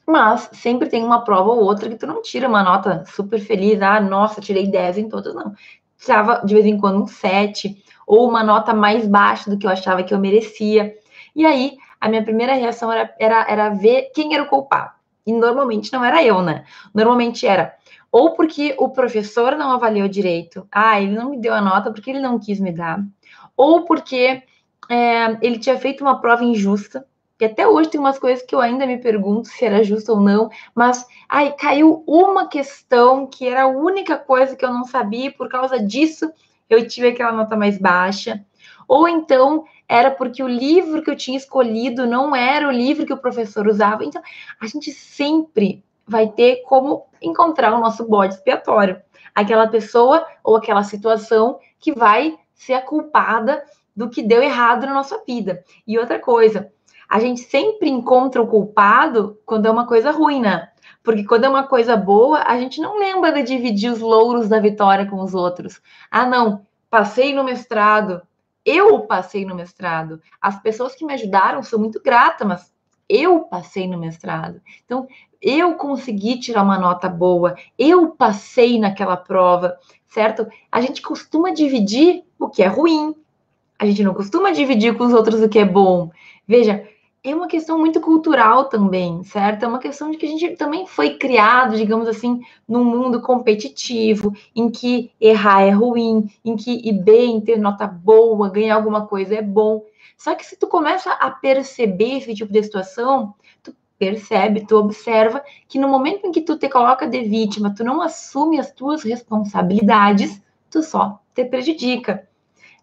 Mas 0.06 0.48
sempre 0.52 0.88
tem 0.88 1.04
uma 1.04 1.22
prova 1.22 1.50
ou 1.50 1.62
outra 1.62 1.88
que 1.88 1.96
tu 1.96 2.06
não 2.06 2.22
tira 2.22 2.48
uma 2.48 2.62
nota 2.62 3.04
super 3.06 3.38
feliz. 3.38 3.80
Ah, 3.82 4.00
nossa, 4.00 4.40
tirei 4.40 4.66
10 4.66 4.98
em 4.98 5.08
todas, 5.08 5.34
não. 5.34 5.52
Tirava 5.98 6.42
de 6.44 6.54
vez 6.54 6.64
em 6.64 6.78
quando 6.78 7.02
um 7.02 7.06
7 7.06 7.82
ou 8.06 8.26
uma 8.26 8.42
nota 8.42 8.72
mais 8.72 9.06
baixa 9.06 9.50
do 9.50 9.58
que 9.58 9.66
eu 9.66 9.70
achava 9.70 10.02
que 10.02 10.14
eu 10.14 10.18
merecia. 10.18 10.94
E 11.37 11.44
aí, 11.44 11.76
a 12.00 12.08
minha 12.08 12.22
primeira 12.22 12.54
reação 12.54 12.90
era, 12.90 13.14
era, 13.18 13.46
era 13.50 13.68
ver 13.70 14.10
quem 14.14 14.34
era 14.34 14.42
o 14.42 14.48
culpado. 14.48 14.92
E 15.26 15.32
normalmente 15.32 15.92
não 15.92 16.02
era 16.02 16.25
eu, 16.25 16.40
né? 16.40 16.64
Normalmente 16.94 17.46
era 17.46 17.76
ou 18.10 18.34
porque 18.34 18.75
o 18.78 18.88
professor 18.88 19.56
não 19.56 19.70
avaliou 19.70 20.08
direito, 20.08 20.66
ah, 20.72 21.00
ele 21.00 21.12
não 21.12 21.30
me 21.30 21.38
deu 21.38 21.54
a 21.54 21.60
nota 21.60 21.90
porque 21.92 22.10
ele 22.10 22.20
não 22.20 22.38
quis 22.38 22.58
me 22.58 22.72
dar, 22.72 23.04
ou 23.56 23.84
porque 23.84 24.42
é, 24.90 25.38
ele 25.42 25.58
tinha 25.58 25.78
feito 25.78 26.02
uma 26.02 26.20
prova 26.20 26.44
injusta, 26.44 27.06
e 27.40 27.44
até 27.44 27.68
hoje 27.68 27.90
tem 27.90 28.00
umas 28.00 28.18
coisas 28.18 28.44
que 28.44 28.54
eu 28.54 28.61
ainda 28.61 28.87
me 28.87 28.99
pergunto 28.99 29.49
se 29.49 29.64
era 29.64 29.85
justo 29.85 30.12
ou 30.12 30.20
não, 30.20 30.50
mas 30.75 31.06
ai, 31.28 31.54
caiu 31.56 32.02
uma 32.06 32.49
questão 32.49 33.26
que 33.26 33.47
era 33.47 33.62
a 33.62 33.68
única 33.68 34.18
coisa 34.18 34.56
que 34.56 34.64
eu 34.64 34.73
não 34.73 34.85
sabia, 34.85 35.26
e 35.26 35.32
por 35.32 35.49
causa 35.49 35.80
disso 35.80 36.32
eu 36.68 36.87
tive 36.87 37.08
aquela 37.08 37.32
nota 37.32 37.56
mais 37.56 37.78
baixa. 37.78 38.44
Ou 38.88 39.08
então 39.08 39.64
era 39.88 40.11
porque 40.11 40.42
o 40.42 40.49
livro 40.49 41.02
que 41.02 41.11
eu 41.11 41.16
tinha 41.16 41.37
escolhido 41.37 42.06
não 42.06 42.35
era 42.35 42.66
o 42.66 42.73
livro 42.73 43.06
que 43.06 43.12
o 43.12 43.18
professor 43.18 43.66
usava. 43.66 44.04
Então, 44.04 44.20
a 44.61 44.66
gente 44.66 44.90
sempre 44.92 45.82
vai 46.06 46.28
ter 46.28 46.62
como 46.62 47.06
encontrar 47.20 47.75
o 47.75 47.80
nosso 47.80 48.06
bode 48.06 48.35
expiatório. 48.35 49.00
Aquela 49.35 49.68
pessoa 49.68 50.26
ou 50.42 50.56
aquela 50.56 50.82
situação 50.82 51.58
que 51.78 51.92
vai 51.92 52.38
ser 52.54 52.75
a 52.75 52.82
culpada 52.82 53.62
do 53.99 54.09
que 54.09 54.23
deu 54.23 54.40
errado 54.40 54.87
na 54.87 54.95
nossa 54.95 55.21
vida. 55.26 55.64
E 55.85 55.99
outra 55.99 56.21
coisa, 56.21 56.71
a 57.09 57.19
gente 57.19 57.40
sempre 57.40 57.90
encontra 57.90 58.40
o 58.40 58.47
culpado 58.47 59.40
quando 59.45 59.67
é 59.67 59.71
uma 59.71 59.88
coisa 59.88 60.12
ruim, 60.12 60.40
né? 60.40 60.69
Porque 61.02 61.25
quando 61.25 61.43
é 61.45 61.49
uma 61.49 61.64
coisa 61.64 61.97
boa, 61.97 62.45
a 62.47 62.57
gente 62.61 62.81
não 62.81 62.97
lembra 62.97 63.33
de 63.33 63.43
dividir 63.43 63.90
os 63.90 63.99
louros 63.99 64.49
da 64.49 64.61
vitória 64.61 65.05
com 65.05 65.21
os 65.21 65.35
outros. 65.35 65.83
Ah, 66.09 66.25
não, 66.25 66.64
passei 66.88 67.35
no 67.35 67.43
mestrado. 67.43 68.23
Eu 68.64 69.00
passei 69.00 69.45
no 69.45 69.57
mestrado. 69.57 70.23
As 70.40 70.62
pessoas 70.62 70.95
que 70.95 71.05
me 71.05 71.14
ajudaram 71.14 71.61
são 71.64 71.81
muito 71.81 72.00
gratas, 72.00 72.47
mas 72.47 72.73
eu 73.09 73.40
passei 73.40 73.88
no 73.88 73.99
mestrado. 73.99 74.61
Então, 74.85 75.09
eu 75.43 75.75
consegui 75.75 76.38
tirar 76.38 76.62
uma 76.62 76.78
nota 76.78 77.09
boa, 77.09 77.57
eu 77.76 78.11
passei 78.11 78.78
naquela 78.78 79.17
prova, 79.17 79.76
certo? 80.07 80.47
A 80.71 80.81
gente 80.81 81.02
costuma 81.02 81.50
dividir 81.50 82.23
o 82.38 82.49
que 82.49 82.62
é 82.62 82.69
ruim, 82.69 83.17
a 83.78 83.87
gente 83.87 84.02
não 84.02 84.12
costuma 84.12 84.50
dividir 84.50 84.97
com 84.97 85.04
os 85.04 85.12
outros 85.12 85.40
o 85.40 85.49
que 85.49 85.58
é 85.58 85.64
bom. 85.64 86.11
Veja, 86.47 86.85
é 87.23 87.35
uma 87.35 87.47
questão 87.47 87.78
muito 87.78 88.00
cultural 88.00 88.64
também, 88.64 89.23
certo? 89.23 89.64
É 89.64 89.68
uma 89.68 89.78
questão 89.78 90.11
de 90.11 90.16
que 90.16 90.26
a 90.26 90.28
gente 90.28 90.56
também 90.56 90.87
foi 90.87 91.16
criado, 91.16 91.76
digamos 91.76 92.08
assim, 92.08 92.40
num 92.66 92.85
mundo 92.85 93.20
competitivo, 93.20 94.35
em 94.54 94.70
que 94.70 95.11
errar 95.20 95.62
é 95.62 95.70
ruim, 95.70 96.28
em 96.44 96.56
que 96.56 96.70
ir 96.88 96.92
bem, 97.02 97.40
ter 97.40 97.58
nota 97.58 97.87
boa, 97.87 98.50
ganhar 98.50 98.76
alguma 98.76 99.06
coisa 99.06 99.35
é 99.35 99.42
bom. 99.42 99.85
Só 100.16 100.35
que 100.35 100.44
se 100.44 100.56
tu 100.56 100.66
começa 100.66 101.12
a 101.12 101.30
perceber 101.30 102.18
esse 102.18 102.35
tipo 102.35 102.52
de 102.52 102.62
situação, 102.62 103.35
tu 103.62 103.75
percebe, 103.99 104.66
tu 104.66 104.76
observa 104.76 105.42
que 105.68 105.78
no 105.78 105.88
momento 105.88 106.26
em 106.26 106.32
que 106.32 106.40
tu 106.40 106.56
te 106.56 106.68
coloca 106.68 107.06
de 107.06 107.23
vítima, 107.23 107.75
tu 107.75 107.85
não 107.85 108.00
assume 108.00 108.58
as 108.58 108.73
tuas 108.73 109.02
responsabilidades, 109.02 110.40
tu 110.70 110.82
só 110.82 111.20
te 111.35 111.44
prejudica. 111.44 112.27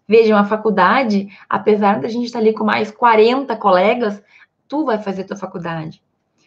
Vejam, 0.08 0.38
a 0.38 0.44
faculdade, 0.44 1.28
apesar 1.48 2.00
da 2.00 2.08
gente 2.08 2.26
estar 2.26 2.38
ali 2.38 2.52
com 2.52 2.64
mais 2.64 2.90
40 2.90 3.56
colegas, 3.56 4.22
tu 4.68 4.84
vai 4.84 4.98
fazer 4.98 5.24
tua 5.24 5.36
faculdade. 5.36 6.02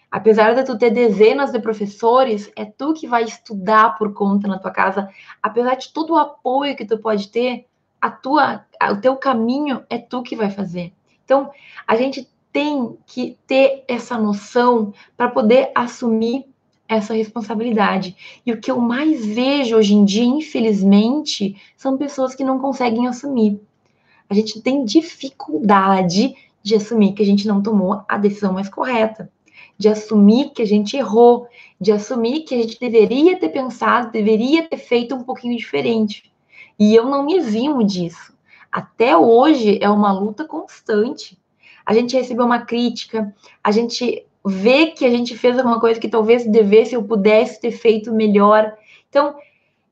Apesar 0.09 0.55
de 0.55 0.63
tu 0.63 0.77
ter 0.77 0.89
dezenas 0.89 1.51
de 1.51 1.59
professores, 1.59 2.51
é 2.55 2.65
tu 2.65 2.93
que 2.93 3.07
vai 3.07 3.23
estudar 3.23 3.97
por 3.97 4.13
conta 4.13 4.47
na 4.47 4.57
tua 4.57 4.71
casa. 4.71 5.09
Apesar 5.41 5.75
de 5.75 5.93
todo 5.93 6.13
o 6.13 6.17
apoio 6.17 6.75
que 6.75 6.85
tu 6.85 6.97
pode 6.97 7.29
ter, 7.29 7.67
a 8.01 8.09
tua, 8.09 8.65
o 8.91 8.97
teu 8.97 9.15
caminho 9.17 9.83
é 9.89 9.97
tu 9.97 10.23
que 10.23 10.35
vai 10.35 10.49
fazer. 10.49 10.93
Então, 11.23 11.51
a 11.85 11.95
gente 11.95 12.27
tem 12.51 12.97
que 13.05 13.37
ter 13.45 13.83
essa 13.87 14.17
noção 14.17 14.93
para 15.15 15.29
poder 15.29 15.71
assumir 15.75 16.45
essa 16.89 17.13
responsabilidade. 17.13 18.15
E 18.45 18.51
o 18.51 18.59
que 18.59 18.71
eu 18.71 18.79
mais 18.81 19.25
vejo 19.25 19.77
hoje 19.77 19.93
em 19.93 20.03
dia, 20.03 20.25
infelizmente, 20.25 21.55
são 21.77 21.97
pessoas 21.97 22.33
que 22.33 22.43
não 22.43 22.59
conseguem 22.59 23.07
assumir. 23.07 23.61
A 24.27 24.33
gente 24.33 24.59
tem 24.61 24.83
dificuldade 24.83 26.35
de 26.63 26.75
assumir 26.75 27.13
que 27.13 27.21
a 27.21 27.25
gente 27.25 27.47
não 27.47 27.61
tomou 27.61 28.01
a 28.07 28.17
decisão 28.17 28.53
mais 28.53 28.67
correta, 28.67 29.31
de 29.77 29.87
assumir 29.87 30.49
que 30.49 30.61
a 30.61 30.67
gente 30.67 30.97
errou, 30.97 31.47
de 31.79 31.91
assumir 31.91 32.41
que 32.41 32.55
a 32.55 32.57
gente 32.57 32.79
deveria 32.79 33.39
ter 33.39 33.49
pensado, 33.49 34.11
deveria 34.11 34.67
ter 34.67 34.77
feito 34.77 35.15
um 35.15 35.23
pouquinho 35.23 35.55
diferente. 35.55 36.29
E 36.77 36.95
eu 36.95 37.05
não 37.05 37.23
me 37.23 37.35
eximo 37.35 37.83
disso. 37.83 38.33
Até 38.71 39.15
hoje 39.15 39.79
é 39.81 39.89
uma 39.89 40.11
luta 40.11 40.45
constante 40.45 41.39
a 41.89 41.93
gente 41.95 42.15
recebeu 42.15 42.45
uma 42.45 42.59
crítica, 42.59 43.33
a 43.63 43.71
gente 43.71 44.23
vê 44.45 44.87
que 44.87 45.05
a 45.05 45.09
gente 45.09 45.37
fez 45.37 45.57
alguma 45.57 45.79
coisa 45.79 45.99
que 45.99 46.07
talvez 46.07 46.45
devesse 46.45 46.95
ou 46.95 47.03
pudesse 47.03 47.59
ter 47.59 47.71
feito 47.71 48.13
melhor. 48.13 48.73
Então, 49.09 49.35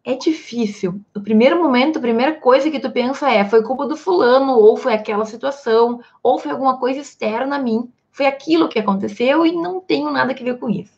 é 0.04 0.16
difícil. 0.16 1.02
O 1.16 1.22
primeiro 1.22 1.62
momento, 1.62 1.98
a 1.98 2.02
primeira 2.02 2.36
coisa 2.36 2.72
que 2.72 2.80
tu 2.80 2.90
pensa 2.90 3.30
é: 3.30 3.44
foi 3.46 3.64
culpa 3.64 3.86
do 3.86 3.98
fulano, 3.98 4.54
ou 4.54 4.78
foi 4.78 4.94
aquela 4.94 5.26
situação, 5.26 6.00
ou 6.24 6.40
foi 6.40 6.52
alguma 6.52 6.78
coisa 6.80 7.00
externa 7.00 7.58
a 7.58 7.60
mim. 7.60 7.92
Foi 8.12 8.26
aquilo 8.26 8.70
que 8.70 8.80
aconteceu 8.80 9.46
e 9.46 9.52
não 9.52 9.80
tenho 9.80 10.10
nada 10.10 10.32
a 10.32 10.36
ver 10.36 10.58
com 10.58 10.70
isso. 10.70 10.98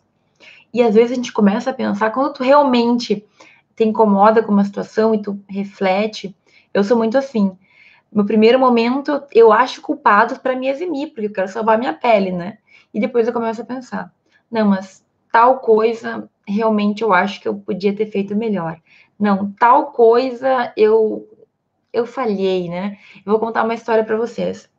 E 0.73 0.81
às 0.81 0.95
vezes 0.95 1.11
a 1.11 1.15
gente 1.15 1.33
começa 1.33 1.71
a 1.71 1.73
pensar, 1.73 2.11
quando 2.11 2.33
tu 2.33 2.43
realmente 2.43 3.25
te 3.75 3.83
incomoda 3.83 4.43
com 4.43 4.51
uma 4.51 4.63
situação 4.63 5.15
e 5.15 5.21
tu 5.21 5.39
reflete, 5.49 6.35
eu 6.73 6.83
sou 6.83 6.95
muito 6.95 7.17
assim 7.17 7.57
no 8.11 8.25
primeiro 8.25 8.59
momento, 8.59 9.21
eu 9.31 9.51
acho 9.51 9.81
culpado 9.81 10.39
para 10.39 10.55
me 10.55 10.67
eximir, 10.67 11.09
porque 11.09 11.27
eu 11.27 11.33
quero 11.33 11.47
salvar 11.47 11.77
minha 11.77 11.93
pele, 11.93 12.31
né? 12.31 12.57
E 12.93 12.99
depois 12.99 13.27
eu 13.27 13.33
começo 13.33 13.61
a 13.61 13.65
pensar, 13.65 14.13
não, 14.51 14.67
mas 14.69 15.05
tal 15.31 15.59
coisa 15.59 16.29
realmente 16.47 17.03
eu 17.03 17.13
acho 17.13 17.39
que 17.41 17.47
eu 17.47 17.55
podia 17.55 17.95
ter 17.95 18.07
feito 18.07 18.35
melhor. 18.35 18.79
Não, 19.19 19.51
tal 19.53 19.91
coisa 19.91 20.73
eu 20.77 21.27
eu 21.93 22.05
falhei, 22.05 22.69
né? 22.69 22.97
Eu 23.25 23.31
vou 23.31 23.39
contar 23.39 23.63
uma 23.63 23.73
história 23.73 24.03
para 24.03 24.17
vocês, 24.17 24.69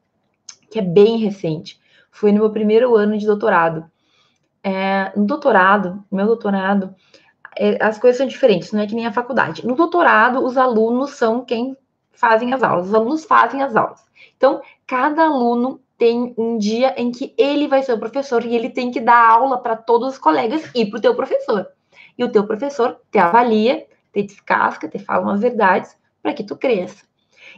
que 0.70 0.78
é 0.78 0.82
bem 0.82 1.18
recente. 1.18 1.80
Foi 2.10 2.32
no 2.32 2.40
meu 2.40 2.50
primeiro 2.50 2.96
ano 2.96 3.18
de 3.18 3.26
doutorado. 3.26 3.90
é, 4.62 5.12
no 5.16 5.26
doutorado, 5.26 6.04
meu 6.10 6.26
doutorado, 6.26 6.94
é, 7.56 7.82
as 7.84 7.98
coisas 7.98 8.18
são 8.18 8.26
diferentes, 8.26 8.72
não 8.72 8.80
é 8.80 8.86
que 8.86 8.94
nem 8.94 9.06
a 9.06 9.12
faculdade. 9.12 9.66
No 9.66 9.74
doutorado, 9.74 10.44
os 10.44 10.56
alunos 10.56 11.12
são 11.12 11.44
quem 11.44 11.76
fazem 12.12 12.52
as 12.52 12.62
aulas, 12.62 12.88
os 12.88 12.94
alunos 12.94 13.24
fazem 13.24 13.62
as 13.62 13.74
aulas. 13.76 14.04
Então, 14.36 14.60
cada 14.86 15.24
aluno 15.24 15.80
tem 16.00 16.34
um 16.38 16.56
dia 16.56 16.94
em 16.96 17.12
que 17.12 17.34
ele 17.36 17.68
vai 17.68 17.82
ser 17.82 17.92
o 17.92 17.98
professor 17.98 18.42
e 18.42 18.56
ele 18.56 18.70
tem 18.70 18.90
que 18.90 18.98
dar 18.98 19.22
aula 19.22 19.58
para 19.58 19.76
todos 19.76 20.14
os 20.14 20.18
colegas 20.18 20.62
e 20.74 20.86
para 20.86 20.96
o 20.96 21.00
teu 21.02 21.14
professor. 21.14 21.68
E 22.16 22.24
o 22.24 22.32
teu 22.32 22.46
professor 22.46 22.98
te 23.12 23.18
avalia, 23.18 23.86
te 24.10 24.22
descasca, 24.22 24.88
te 24.88 24.98
fala 24.98 25.24
umas 25.24 25.42
verdades 25.42 25.94
para 26.22 26.32
que 26.32 26.42
tu 26.42 26.56
cresça. 26.56 27.04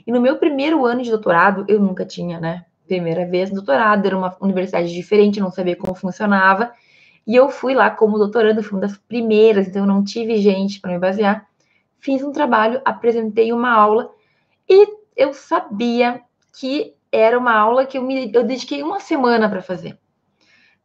E 0.05 0.11
no 0.11 0.21
meu 0.21 0.39
primeiro 0.39 0.85
ano 0.85 1.03
de 1.03 1.11
doutorado, 1.11 1.65
eu 1.69 1.79
nunca 1.79 2.05
tinha, 2.05 2.41
né? 2.41 2.65
Primeira 2.85 3.25
vez 3.25 3.49
doutorado, 3.49 4.07
era 4.07 4.19
uma 4.19 4.37
universidade 4.41 4.93
diferente, 4.93 5.39
não 5.39 5.53
sabia 5.53 5.77
como 5.77 5.95
funcionava. 5.95 6.73
E 7.25 7.37
eu 7.37 7.49
fui 7.49 7.75
lá 7.75 7.91
como 7.91 8.19
doutorando, 8.19 8.61
fui 8.61 8.73
uma 8.73 8.81
das 8.89 8.97
primeiras, 8.97 9.69
então 9.69 9.83
eu 9.83 9.87
não 9.87 10.03
tive 10.03 10.39
gente 10.39 10.81
para 10.81 10.91
me 10.91 10.99
basear. 10.99 11.47
Fiz 12.01 12.25
um 12.25 12.33
trabalho, 12.33 12.83
apresentei 12.85 13.53
uma 13.53 13.71
aula 13.71 14.11
e 14.69 14.89
eu 15.17 15.33
sabia 15.33 16.23
que 16.59 16.93
era 17.13 17.39
uma 17.39 17.55
aula 17.55 17.85
que 17.85 17.99
eu, 17.99 18.03
me, 18.03 18.33
eu 18.33 18.43
dediquei 18.43 18.83
uma 18.83 18.99
semana 18.99 19.49
para 19.49 19.61
fazer. 19.61 19.99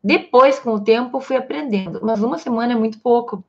Depois, 0.04 0.60
com 0.60 0.72
o 0.72 0.84
tempo, 0.84 1.22
fui 1.22 1.38
aprendendo, 1.38 2.02
mas 2.04 2.22
uma 2.22 2.38
semana 2.38 2.74
é 2.74 2.76
muito 2.76 3.00
pouco. 3.00 3.44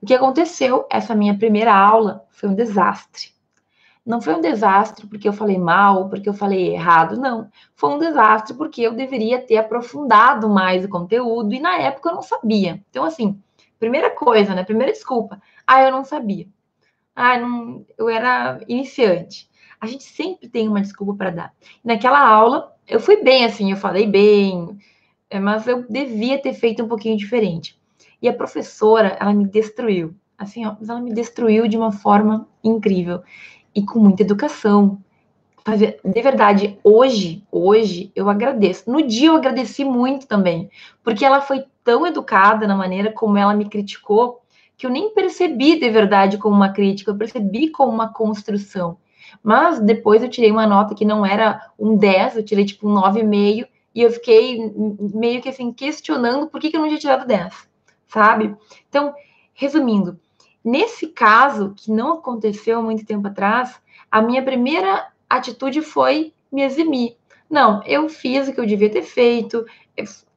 O 0.00 0.06
que 0.06 0.14
aconteceu? 0.14 0.86
Essa 0.90 1.14
minha 1.14 1.36
primeira 1.36 1.74
aula 1.74 2.24
foi 2.30 2.50
um 2.50 2.54
desastre. 2.54 3.30
Não 4.06 4.20
foi 4.20 4.34
um 4.34 4.40
desastre 4.40 5.06
porque 5.06 5.28
eu 5.28 5.32
falei 5.32 5.58
mal, 5.58 6.08
porque 6.08 6.28
eu 6.28 6.34
falei 6.34 6.74
errado, 6.74 7.18
não. 7.18 7.50
Foi 7.74 7.90
um 7.90 7.98
desastre 7.98 8.56
porque 8.56 8.82
eu 8.82 8.94
deveria 8.94 9.40
ter 9.40 9.56
aprofundado 9.56 10.48
mais 10.48 10.84
o 10.84 10.88
conteúdo 10.88 11.52
e 11.54 11.60
na 11.60 11.78
época 11.78 12.10
eu 12.10 12.14
não 12.14 12.22
sabia. 12.22 12.82
Então, 12.88 13.04
assim, 13.04 13.42
primeira 13.78 14.10
coisa, 14.10 14.54
né? 14.54 14.64
Primeira 14.64 14.92
desculpa. 14.92 15.40
Ah, 15.66 15.82
eu 15.82 15.90
não 15.90 16.04
sabia. 16.04 16.46
Ah, 17.14 17.38
não, 17.38 17.84
eu 17.98 18.08
era 18.08 18.60
iniciante 18.68 19.47
a 19.80 19.86
gente 19.86 20.04
sempre 20.04 20.48
tem 20.48 20.68
uma 20.68 20.80
desculpa 20.80 21.14
para 21.14 21.30
dar. 21.30 21.54
Naquela 21.84 22.20
aula, 22.20 22.74
eu 22.86 23.00
fui 23.00 23.22
bem 23.22 23.44
assim, 23.44 23.70
eu 23.70 23.76
falei 23.76 24.06
bem, 24.06 24.78
é, 25.30 25.38
mas 25.38 25.66
eu 25.66 25.86
devia 25.88 26.38
ter 26.38 26.54
feito 26.54 26.82
um 26.82 26.88
pouquinho 26.88 27.16
diferente. 27.16 27.78
E 28.20 28.28
a 28.28 28.32
professora, 28.32 29.16
ela 29.20 29.32
me 29.32 29.46
destruiu. 29.46 30.14
Assim, 30.36 30.66
ó, 30.66 30.76
ela 30.80 31.00
me 31.00 31.12
destruiu 31.12 31.68
de 31.68 31.76
uma 31.76 31.92
forma 31.92 32.48
incrível 32.62 33.22
e 33.74 33.84
com 33.84 33.98
muita 33.98 34.22
educação. 34.22 34.98
De 36.02 36.22
verdade, 36.22 36.78
hoje, 36.82 37.44
hoje 37.52 38.10
eu 38.16 38.30
agradeço. 38.30 38.90
No 38.90 39.06
dia 39.06 39.28
eu 39.28 39.36
agradeci 39.36 39.84
muito 39.84 40.26
também, 40.26 40.70
porque 41.04 41.24
ela 41.24 41.42
foi 41.42 41.64
tão 41.84 42.06
educada 42.06 42.66
na 42.66 42.74
maneira 42.74 43.12
como 43.12 43.36
ela 43.36 43.54
me 43.54 43.68
criticou, 43.68 44.40
que 44.76 44.86
eu 44.86 44.90
nem 44.90 45.12
percebi 45.12 45.78
de 45.78 45.90
verdade 45.90 46.38
como 46.38 46.54
uma 46.54 46.72
crítica, 46.72 47.10
eu 47.10 47.16
percebi 47.16 47.68
como 47.68 47.92
uma 47.92 48.12
construção. 48.12 48.96
Mas 49.42 49.80
depois 49.80 50.22
eu 50.22 50.28
tirei 50.28 50.50
uma 50.50 50.66
nota 50.66 50.94
que 50.94 51.04
não 51.04 51.24
era 51.24 51.60
um 51.78 51.96
10, 51.96 52.36
eu 52.36 52.44
tirei 52.44 52.64
tipo 52.64 52.88
um 52.88 52.94
9,5, 52.94 53.66
e 53.94 54.02
eu 54.02 54.10
fiquei 54.10 54.72
meio 55.14 55.40
que 55.42 55.48
assim 55.48 55.72
questionando 55.72 56.46
por 56.46 56.60
que, 56.60 56.70
que 56.70 56.76
eu 56.76 56.80
não 56.80 56.88
tinha 56.88 57.00
tirado 57.00 57.26
10, 57.26 57.68
sabe? 58.06 58.54
Então, 58.88 59.14
resumindo, 59.54 60.18
nesse 60.64 61.08
caso, 61.08 61.74
que 61.76 61.90
não 61.90 62.14
aconteceu 62.14 62.78
há 62.78 62.82
muito 62.82 63.04
tempo 63.04 63.26
atrás, 63.26 63.80
a 64.10 64.22
minha 64.22 64.42
primeira 64.42 65.08
atitude 65.28 65.82
foi 65.82 66.32
me 66.50 66.62
eximir. 66.62 67.16
Não, 67.50 67.82
eu 67.84 68.08
fiz 68.08 68.48
o 68.48 68.52
que 68.52 68.60
eu 68.60 68.66
devia 68.66 68.90
ter 68.90 69.02
feito, 69.02 69.64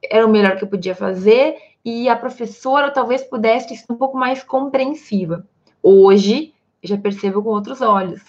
era 0.03 0.25
o 0.25 0.29
melhor 0.29 0.57
que 0.57 0.63
eu 0.63 0.67
podia 0.67 0.95
fazer, 0.95 1.55
e 1.83 2.07
a 2.07 2.15
professora 2.15 2.91
talvez 2.91 3.23
pudesse 3.23 3.75
ser 3.75 3.91
um 3.91 3.95
pouco 3.95 4.17
mais 4.17 4.43
compreensiva. 4.43 5.47
Hoje, 5.81 6.53
eu 6.81 6.89
já 6.89 6.97
percebo 6.97 7.43
com 7.43 7.49
outros 7.49 7.81
olhos. 7.81 8.21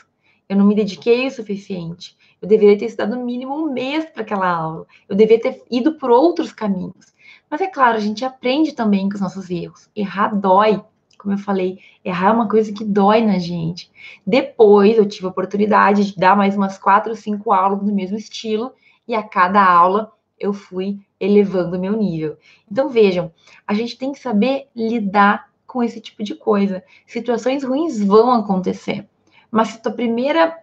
Eu 0.52 0.58
não 0.58 0.66
me 0.66 0.74
dediquei 0.74 1.26
o 1.26 1.30
suficiente. 1.30 2.14
Eu 2.40 2.46
deveria 2.46 2.76
ter 2.76 2.84
estudado 2.84 3.16
no 3.16 3.24
mínimo 3.24 3.54
um 3.54 3.72
mês 3.72 4.04
para 4.04 4.20
aquela 4.20 4.46
aula. 4.46 4.86
Eu 5.08 5.16
deveria 5.16 5.40
ter 5.40 5.62
ido 5.70 5.94
por 5.94 6.10
outros 6.10 6.52
caminhos. 6.52 7.14
Mas 7.48 7.62
é 7.62 7.68
claro, 7.68 7.96
a 7.96 8.00
gente 8.00 8.22
aprende 8.22 8.72
também 8.72 9.08
com 9.08 9.14
os 9.14 9.20
nossos 9.22 9.48
erros. 9.48 9.88
Errar 9.96 10.38
dói. 10.38 10.84
Como 11.16 11.32
eu 11.32 11.38
falei, 11.38 11.78
errar 12.04 12.28
é 12.28 12.32
uma 12.32 12.48
coisa 12.48 12.70
que 12.70 12.84
dói 12.84 13.24
na 13.24 13.38
gente. 13.38 13.90
Depois 14.26 14.98
eu 14.98 15.08
tive 15.08 15.24
a 15.24 15.30
oportunidade 15.30 16.12
de 16.12 16.16
dar 16.18 16.36
mais 16.36 16.54
umas 16.54 16.76
quatro 16.76 17.12
ou 17.12 17.16
cinco 17.16 17.50
aulas 17.50 17.82
no 17.82 17.94
mesmo 17.94 18.18
estilo, 18.18 18.72
e 19.08 19.14
a 19.14 19.22
cada 19.22 19.64
aula 19.64 20.12
eu 20.38 20.52
fui 20.52 20.98
elevando 21.18 21.78
o 21.78 21.80
meu 21.80 21.96
nível. 21.96 22.36
Então 22.70 22.90
vejam, 22.90 23.32
a 23.66 23.72
gente 23.72 23.96
tem 23.96 24.12
que 24.12 24.18
saber 24.18 24.66
lidar 24.76 25.48
com 25.66 25.82
esse 25.82 25.98
tipo 25.98 26.22
de 26.22 26.34
coisa. 26.34 26.84
Situações 27.06 27.64
ruins 27.64 28.02
vão 28.04 28.32
acontecer. 28.32 29.08
Mas 29.52 29.68
se 29.68 29.82
tua 29.82 29.92
primeira 29.92 30.58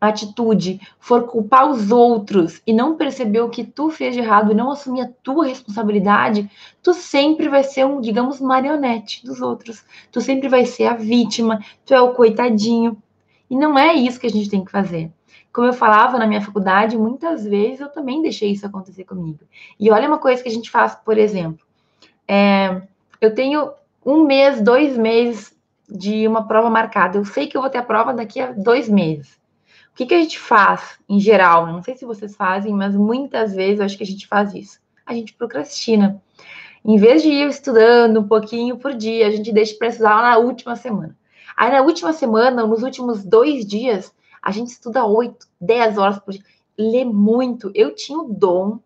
atitude 0.00 0.80
for 0.98 1.28
culpar 1.28 1.70
os 1.70 1.92
outros 1.92 2.60
e 2.66 2.72
não 2.72 2.96
perceber 2.96 3.40
o 3.40 3.50
que 3.50 3.62
tu 3.62 3.88
fez 3.88 4.14
de 4.14 4.20
errado 4.20 4.50
e 4.50 4.54
não 4.54 4.72
assumir 4.72 5.02
a 5.02 5.10
tua 5.22 5.46
responsabilidade, 5.46 6.50
tu 6.82 6.92
sempre 6.92 7.48
vai 7.48 7.62
ser 7.62 7.86
um, 7.86 8.00
digamos, 8.00 8.40
marionete 8.40 9.24
dos 9.24 9.40
outros. 9.40 9.84
Tu 10.10 10.20
sempre 10.20 10.48
vai 10.48 10.64
ser 10.64 10.86
a 10.86 10.94
vítima, 10.94 11.60
tu 11.86 11.94
é 11.94 12.00
o 12.00 12.14
coitadinho. 12.14 13.00
E 13.48 13.54
não 13.54 13.78
é 13.78 13.94
isso 13.94 14.18
que 14.18 14.26
a 14.26 14.30
gente 14.30 14.50
tem 14.50 14.64
que 14.64 14.72
fazer. 14.72 15.12
Como 15.52 15.66
eu 15.68 15.74
falava 15.74 16.18
na 16.18 16.26
minha 16.26 16.40
faculdade, 16.40 16.96
muitas 16.96 17.44
vezes 17.44 17.80
eu 17.80 17.88
também 17.88 18.22
deixei 18.22 18.50
isso 18.50 18.66
acontecer 18.66 19.04
comigo. 19.04 19.40
E 19.78 19.90
olha 19.90 20.08
uma 20.08 20.18
coisa 20.18 20.42
que 20.42 20.48
a 20.48 20.52
gente 20.52 20.70
faz, 20.70 20.94
por 20.94 21.18
exemplo. 21.18 21.64
É, 22.26 22.82
eu 23.20 23.34
tenho 23.34 23.70
um 24.04 24.24
mês, 24.24 24.60
dois 24.60 24.96
meses 24.96 25.51
de 25.92 26.26
uma 26.26 26.46
prova 26.46 26.70
marcada. 26.70 27.18
Eu 27.18 27.24
sei 27.24 27.46
que 27.46 27.56
eu 27.56 27.60
vou 27.60 27.70
ter 27.70 27.78
a 27.78 27.82
prova 27.82 28.14
daqui 28.14 28.40
a 28.40 28.52
dois 28.52 28.88
meses. 28.88 29.40
O 29.92 29.94
que, 29.94 30.06
que 30.06 30.14
a 30.14 30.20
gente 30.20 30.38
faz 30.38 30.98
em 31.08 31.20
geral? 31.20 31.66
Não 31.66 31.82
sei 31.82 31.96
se 31.96 32.06
vocês 32.06 32.34
fazem, 32.34 32.72
mas 32.72 32.96
muitas 32.96 33.54
vezes 33.54 33.78
eu 33.78 33.84
acho 33.84 33.96
que 33.96 34.02
a 34.02 34.06
gente 34.06 34.26
faz 34.26 34.54
isso. 34.54 34.80
A 35.04 35.12
gente 35.12 35.34
procrastina. 35.34 36.22
Em 36.84 36.96
vez 36.96 37.22
de 37.22 37.28
ir 37.28 37.48
estudando 37.48 38.20
um 38.20 38.26
pouquinho 38.26 38.78
por 38.78 38.94
dia, 38.94 39.26
a 39.26 39.30
gente 39.30 39.52
deixa 39.52 39.76
para 39.76 39.88
estudar 39.88 40.22
na 40.22 40.38
última 40.38 40.74
semana. 40.76 41.16
Aí 41.56 41.70
na 41.70 41.82
última 41.82 42.12
semana, 42.12 42.66
nos 42.66 42.82
últimos 42.82 43.22
dois 43.22 43.66
dias, 43.66 44.14
a 44.40 44.50
gente 44.50 44.68
estuda 44.68 45.04
oito, 45.04 45.46
dez 45.60 45.98
horas 45.98 46.18
por 46.18 46.32
dia. 46.32 46.42
Lê 46.76 47.04
muito. 47.04 47.70
Eu 47.74 47.94
tinha 47.94 48.18
o 48.18 48.32
dom 48.32 48.80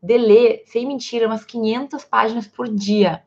de 0.00 0.16
ler, 0.16 0.62
sem 0.66 0.86
mentira, 0.86 1.26
umas 1.26 1.44
500 1.44 2.04
páginas 2.04 2.46
por 2.46 2.68
dia. 2.68 3.22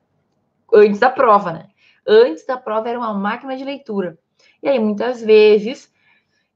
Antes 0.73 0.99
da 0.99 1.09
prova, 1.09 1.51
né? 1.51 1.67
Antes 2.07 2.45
da 2.45 2.57
prova 2.57 2.89
era 2.89 2.97
uma 2.97 3.13
máquina 3.13 3.55
de 3.55 3.63
leitura. 3.63 4.17
E 4.61 4.67
aí, 4.67 4.79
muitas 4.79 5.21
vezes, 5.21 5.91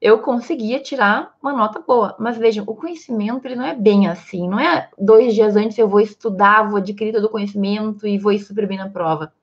eu 0.01 0.19
conseguia 0.19 0.79
tirar 0.79 1.35
uma 1.41 1.53
nota 1.53 1.79
boa. 1.79 2.15
Mas 2.19 2.37
vejam, 2.37 2.63
o 2.67 2.75
conhecimento 2.75 3.45
ele 3.45 3.55
não 3.55 3.65
é 3.65 3.75
bem 3.75 4.07
assim. 4.07 4.47
Não 4.47 4.59
é 4.59 4.89
dois 4.97 5.33
dias 5.33 5.55
antes 5.55 5.77
eu 5.77 5.87
vou 5.87 5.99
estudar, 5.99 6.69
vou 6.69 6.77
adquirir 6.77 7.13
todo 7.13 7.25
o 7.25 7.29
conhecimento 7.29 8.07
e 8.07 8.17
vou 8.17 8.31
ir 8.31 8.39
super 8.39 8.67
bem 8.67 8.77
na 8.77 8.89
prova. 8.89 9.33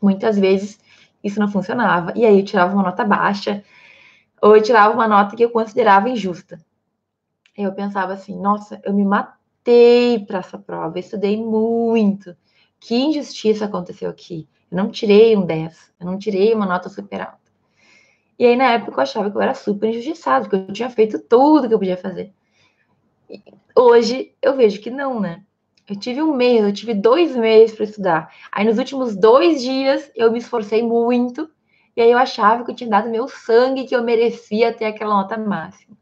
Muitas 0.00 0.38
vezes 0.38 0.80
isso 1.22 1.38
não 1.38 1.48
funcionava. 1.48 2.12
E 2.16 2.24
aí 2.24 2.38
eu 2.38 2.44
tirava 2.44 2.72
uma 2.74 2.82
nota 2.82 3.04
baixa, 3.04 3.62
ou 4.40 4.56
eu 4.56 4.62
tirava 4.62 4.94
uma 4.94 5.06
nota 5.06 5.36
que 5.36 5.44
eu 5.44 5.50
considerava 5.50 6.08
injusta. 6.08 6.58
Eu 7.56 7.72
pensava 7.72 8.14
assim, 8.14 8.38
nossa, 8.40 8.80
eu 8.84 8.94
me 8.94 9.04
matei 9.04 10.18
para 10.26 10.38
essa 10.38 10.58
prova, 10.58 10.96
eu 10.96 11.00
estudei 11.00 11.36
muito. 11.36 12.34
Que 12.82 12.96
injustiça 12.96 13.66
aconteceu 13.66 14.10
aqui. 14.10 14.48
Eu 14.68 14.76
não 14.76 14.90
tirei 14.90 15.36
um 15.36 15.46
10, 15.46 15.92
eu 16.00 16.06
não 16.06 16.18
tirei 16.18 16.52
uma 16.52 16.66
nota 16.66 16.88
super 16.88 17.20
alta. 17.20 17.38
E 18.36 18.44
aí, 18.44 18.56
na 18.56 18.72
época, 18.72 18.98
eu 18.98 19.02
achava 19.02 19.30
que 19.30 19.36
eu 19.36 19.40
era 19.40 19.54
super 19.54 19.90
injustiçado, 19.90 20.48
que 20.48 20.56
eu 20.56 20.72
tinha 20.72 20.90
feito 20.90 21.20
tudo 21.20 21.68
que 21.68 21.74
eu 21.74 21.78
podia 21.78 21.96
fazer. 21.96 22.32
E 23.30 23.40
hoje, 23.76 24.34
eu 24.42 24.56
vejo 24.56 24.80
que 24.80 24.90
não, 24.90 25.20
né? 25.20 25.44
Eu 25.88 25.94
tive 25.94 26.22
um 26.22 26.34
mês, 26.34 26.64
eu 26.64 26.72
tive 26.72 26.92
dois 26.92 27.36
meses 27.36 27.76
para 27.76 27.84
estudar. 27.84 28.34
Aí, 28.50 28.64
nos 28.64 28.78
últimos 28.78 29.14
dois 29.14 29.62
dias, 29.62 30.10
eu 30.16 30.32
me 30.32 30.38
esforcei 30.38 30.82
muito. 30.82 31.48
E 31.96 32.02
aí, 32.02 32.10
eu 32.10 32.18
achava 32.18 32.64
que 32.64 32.72
eu 32.72 32.74
tinha 32.74 32.90
dado 32.90 33.08
meu 33.08 33.28
sangue, 33.28 33.84
que 33.84 33.94
eu 33.94 34.02
merecia 34.02 34.72
ter 34.72 34.86
aquela 34.86 35.14
nota 35.14 35.38
máxima. 35.38 35.96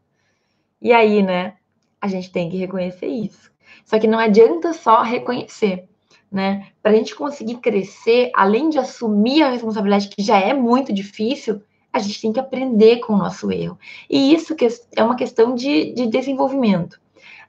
E 0.80 0.94
aí, 0.94 1.22
né? 1.22 1.58
A 2.00 2.08
gente 2.08 2.32
tem 2.32 2.48
que 2.48 2.56
reconhecer 2.56 3.08
isso. 3.08 3.50
Só 3.84 3.98
que 3.98 4.06
não 4.06 4.18
adianta 4.18 4.72
só 4.72 5.02
reconhecer 5.02 5.90
né? 6.30 6.68
Para 6.82 6.92
a 6.92 6.94
gente 6.94 7.14
conseguir 7.14 7.56
crescer, 7.56 8.30
além 8.34 8.68
de 8.68 8.78
assumir 8.78 9.42
a 9.42 9.50
responsabilidade, 9.50 10.08
que 10.08 10.22
já 10.22 10.38
é 10.38 10.54
muito 10.54 10.92
difícil, 10.92 11.60
a 11.92 11.98
gente 11.98 12.20
tem 12.20 12.32
que 12.32 12.40
aprender 12.40 12.98
com 12.98 13.14
o 13.14 13.18
nosso 13.18 13.50
erro. 13.50 13.78
E 14.08 14.32
isso 14.32 14.54
é 14.94 15.02
uma 15.02 15.16
questão 15.16 15.54
de, 15.54 15.92
de 15.92 16.06
desenvolvimento. 16.06 17.00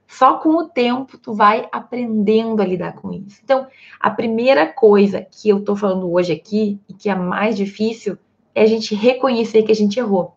Só 0.07 0.39
com 0.39 0.49
o 0.49 0.67
tempo 0.67 1.17
tu 1.17 1.33
vai 1.33 1.69
aprendendo 1.71 2.61
a 2.61 2.65
lidar 2.65 2.93
com 2.93 3.13
isso. 3.13 3.39
Então, 3.43 3.67
a 3.99 4.09
primeira 4.09 4.67
coisa 4.67 5.21
que 5.21 5.47
eu 5.47 5.63
tô 5.63 5.75
falando 5.75 6.11
hoje 6.11 6.33
aqui, 6.33 6.79
e 6.89 6.93
que 6.93 7.07
é 7.07 7.13
a 7.13 7.15
mais 7.15 7.55
difícil, 7.55 8.17
é 8.53 8.63
a 8.63 8.65
gente 8.65 8.93
reconhecer 8.93 9.63
que 9.63 9.71
a 9.71 9.75
gente 9.75 9.97
errou. 9.97 10.35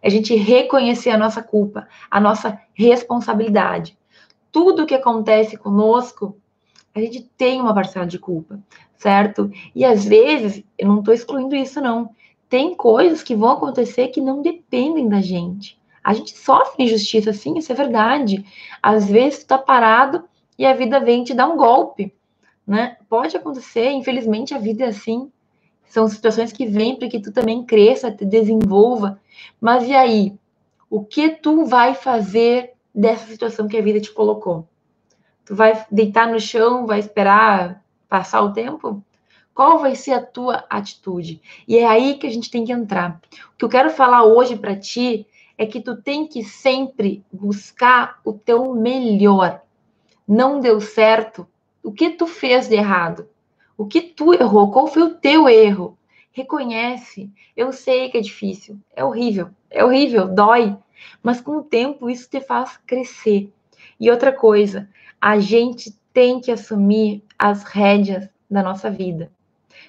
É 0.00 0.08
a 0.08 0.10
gente 0.10 0.34
reconhecer 0.34 1.10
a 1.10 1.18
nossa 1.18 1.42
culpa, 1.42 1.86
a 2.10 2.18
nossa 2.18 2.58
responsabilidade. 2.72 3.98
Tudo 4.50 4.86
que 4.86 4.94
acontece 4.94 5.56
conosco 5.56 6.39
A 6.94 7.00
gente 7.00 7.22
tem 7.36 7.60
uma 7.60 7.74
parcela 7.74 8.06
de 8.06 8.18
culpa, 8.18 8.58
certo? 8.96 9.50
E 9.74 9.84
às 9.84 10.04
vezes, 10.04 10.64
eu 10.76 10.88
não 10.88 10.98
estou 10.98 11.14
excluindo 11.14 11.54
isso, 11.54 11.80
não. 11.80 12.10
Tem 12.48 12.74
coisas 12.74 13.22
que 13.22 13.34
vão 13.34 13.50
acontecer 13.50 14.08
que 14.08 14.20
não 14.20 14.42
dependem 14.42 15.08
da 15.08 15.20
gente. 15.20 15.78
A 16.02 16.12
gente 16.12 16.36
sofre 16.36 16.84
injustiça, 16.84 17.32
sim, 17.32 17.56
isso 17.58 17.70
é 17.70 17.74
verdade. 17.74 18.44
Às 18.82 19.08
vezes 19.08 19.40
tu 19.40 19.48
tá 19.48 19.58
parado 19.58 20.24
e 20.58 20.66
a 20.66 20.74
vida 20.74 20.98
vem 20.98 21.22
te 21.22 21.32
dar 21.32 21.48
um 21.48 21.56
golpe, 21.56 22.12
né? 22.66 22.96
Pode 23.08 23.36
acontecer, 23.36 23.90
infelizmente 23.90 24.54
a 24.54 24.58
vida 24.58 24.84
é 24.84 24.88
assim. 24.88 25.30
São 25.86 26.08
situações 26.08 26.52
que 26.52 26.66
vêm 26.66 26.96
para 26.96 27.08
que 27.08 27.20
tu 27.20 27.32
também 27.32 27.64
cresça, 27.64 28.10
te 28.10 28.24
desenvolva. 28.24 29.20
Mas 29.60 29.86
e 29.86 29.94
aí? 29.94 30.34
O 30.88 31.04
que 31.04 31.30
tu 31.30 31.64
vai 31.66 31.94
fazer 31.94 32.72
dessa 32.94 33.26
situação 33.26 33.68
que 33.68 33.76
a 33.76 33.82
vida 33.82 34.00
te 34.00 34.12
colocou? 34.12 34.66
Tu 35.50 35.56
vai 35.56 35.84
deitar 35.90 36.28
no 36.28 36.38
chão, 36.38 36.86
vai 36.86 37.00
esperar 37.00 37.82
passar 38.08 38.40
o 38.40 38.52
tempo? 38.52 39.02
Qual 39.52 39.80
vai 39.80 39.96
ser 39.96 40.12
a 40.12 40.24
tua 40.24 40.64
atitude? 40.70 41.42
E 41.66 41.76
é 41.76 41.88
aí 41.88 42.14
que 42.18 42.26
a 42.28 42.30
gente 42.30 42.48
tem 42.52 42.64
que 42.64 42.70
entrar. 42.70 43.20
O 43.52 43.56
que 43.58 43.64
eu 43.64 43.68
quero 43.68 43.90
falar 43.90 44.22
hoje 44.22 44.54
para 44.54 44.76
ti 44.76 45.26
é 45.58 45.66
que 45.66 45.80
tu 45.80 46.00
tem 46.00 46.24
que 46.24 46.44
sempre 46.44 47.24
buscar 47.32 48.20
o 48.24 48.32
teu 48.32 48.76
melhor. 48.76 49.60
Não 50.24 50.60
deu 50.60 50.80
certo? 50.80 51.44
O 51.82 51.90
que 51.90 52.10
tu 52.10 52.28
fez 52.28 52.68
de 52.68 52.76
errado? 52.76 53.28
O 53.76 53.86
que 53.86 54.00
tu 54.00 54.32
errou? 54.32 54.70
Qual 54.70 54.86
foi 54.86 55.02
o 55.02 55.16
teu 55.16 55.48
erro? 55.48 55.98
Reconhece. 56.30 57.28
Eu 57.56 57.72
sei 57.72 58.08
que 58.08 58.18
é 58.18 58.20
difícil, 58.20 58.78
é 58.94 59.04
horrível, 59.04 59.50
é 59.68 59.84
horrível, 59.84 60.28
dói, 60.28 60.76
mas 61.20 61.40
com 61.40 61.56
o 61.56 61.64
tempo 61.64 62.08
isso 62.08 62.30
te 62.30 62.40
faz 62.40 62.76
crescer. 62.86 63.52
E 63.98 64.10
outra 64.10 64.32
coisa, 64.32 64.88
a 65.20 65.38
gente 65.38 65.94
tem 66.12 66.40
que 66.40 66.50
assumir 66.50 67.22
as 67.38 67.62
rédeas 67.62 68.28
da 68.50 68.62
nossa 68.62 68.90
vida. 68.90 69.30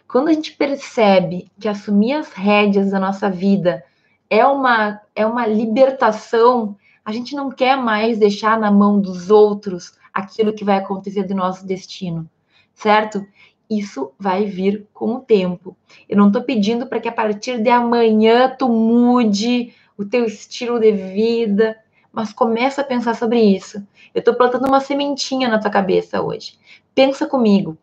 Quando 0.07 0.27
a 0.27 0.33
gente 0.33 0.53
percebe 0.53 1.49
que 1.59 1.67
assumir 1.67 2.13
as 2.13 2.31
rédeas 2.33 2.91
da 2.91 2.99
nossa 2.99 3.29
vida 3.29 3.83
é 4.29 4.45
uma, 4.45 5.01
é 5.15 5.25
uma 5.25 5.47
libertação. 5.47 6.75
A 7.03 7.11
gente 7.11 7.35
não 7.35 7.49
quer 7.49 7.77
mais 7.77 8.19
deixar 8.19 8.59
na 8.59 8.69
mão 8.69 8.99
dos 8.99 9.29
outros 9.29 9.93
aquilo 10.13 10.53
que 10.53 10.65
vai 10.65 10.77
acontecer 10.77 11.23
do 11.23 11.33
nosso 11.33 11.65
destino, 11.65 12.29
certo? 12.73 13.25
Isso 13.69 14.11
vai 14.19 14.45
vir 14.45 14.85
com 14.93 15.15
o 15.15 15.19
tempo. 15.21 15.77
Eu 16.09 16.17
não 16.17 16.27
estou 16.27 16.43
pedindo 16.43 16.87
para 16.87 16.99
que 16.99 17.07
a 17.07 17.11
partir 17.11 17.61
de 17.61 17.69
amanhã 17.69 18.53
tu 18.57 18.67
mude 18.67 19.73
o 19.97 20.03
teu 20.03 20.25
estilo 20.25 20.79
de 20.79 20.91
vida, 20.91 21.77
mas 22.11 22.33
começa 22.33 22.81
a 22.81 22.83
pensar 22.83 23.15
sobre 23.15 23.39
isso. 23.39 23.85
Eu 24.13 24.19
estou 24.19 24.35
plantando 24.35 24.67
uma 24.67 24.79
sementinha 24.79 25.47
na 25.47 25.59
tua 25.59 25.71
cabeça 25.71 26.21
hoje. 26.21 26.59
Pensa 26.93 27.25
comigo, 27.25 27.77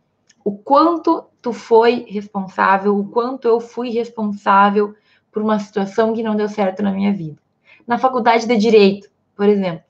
o 0.45 0.57
quanto 0.57 1.25
tu 1.41 1.53
foi 1.53 2.05
responsável, 2.09 2.97
o 2.97 3.09
quanto 3.09 3.49
eu 3.49 3.61
fui 3.61 3.91
responsável 3.91 4.95
por 5.33 5.43
uma 5.43 5.59
situação 5.59 6.13
que 6.13 6.23
não 6.23 6.37
deu 6.37 6.49
certo 6.49 6.83
na 6.83 6.91
minha 6.91 7.13
vida. 7.13 7.39
Na 7.87 7.99
faculdade 7.99 8.47
de 8.47 8.57
direito, 8.57 9.09
por 9.35 9.49
exemplo, 9.49 9.85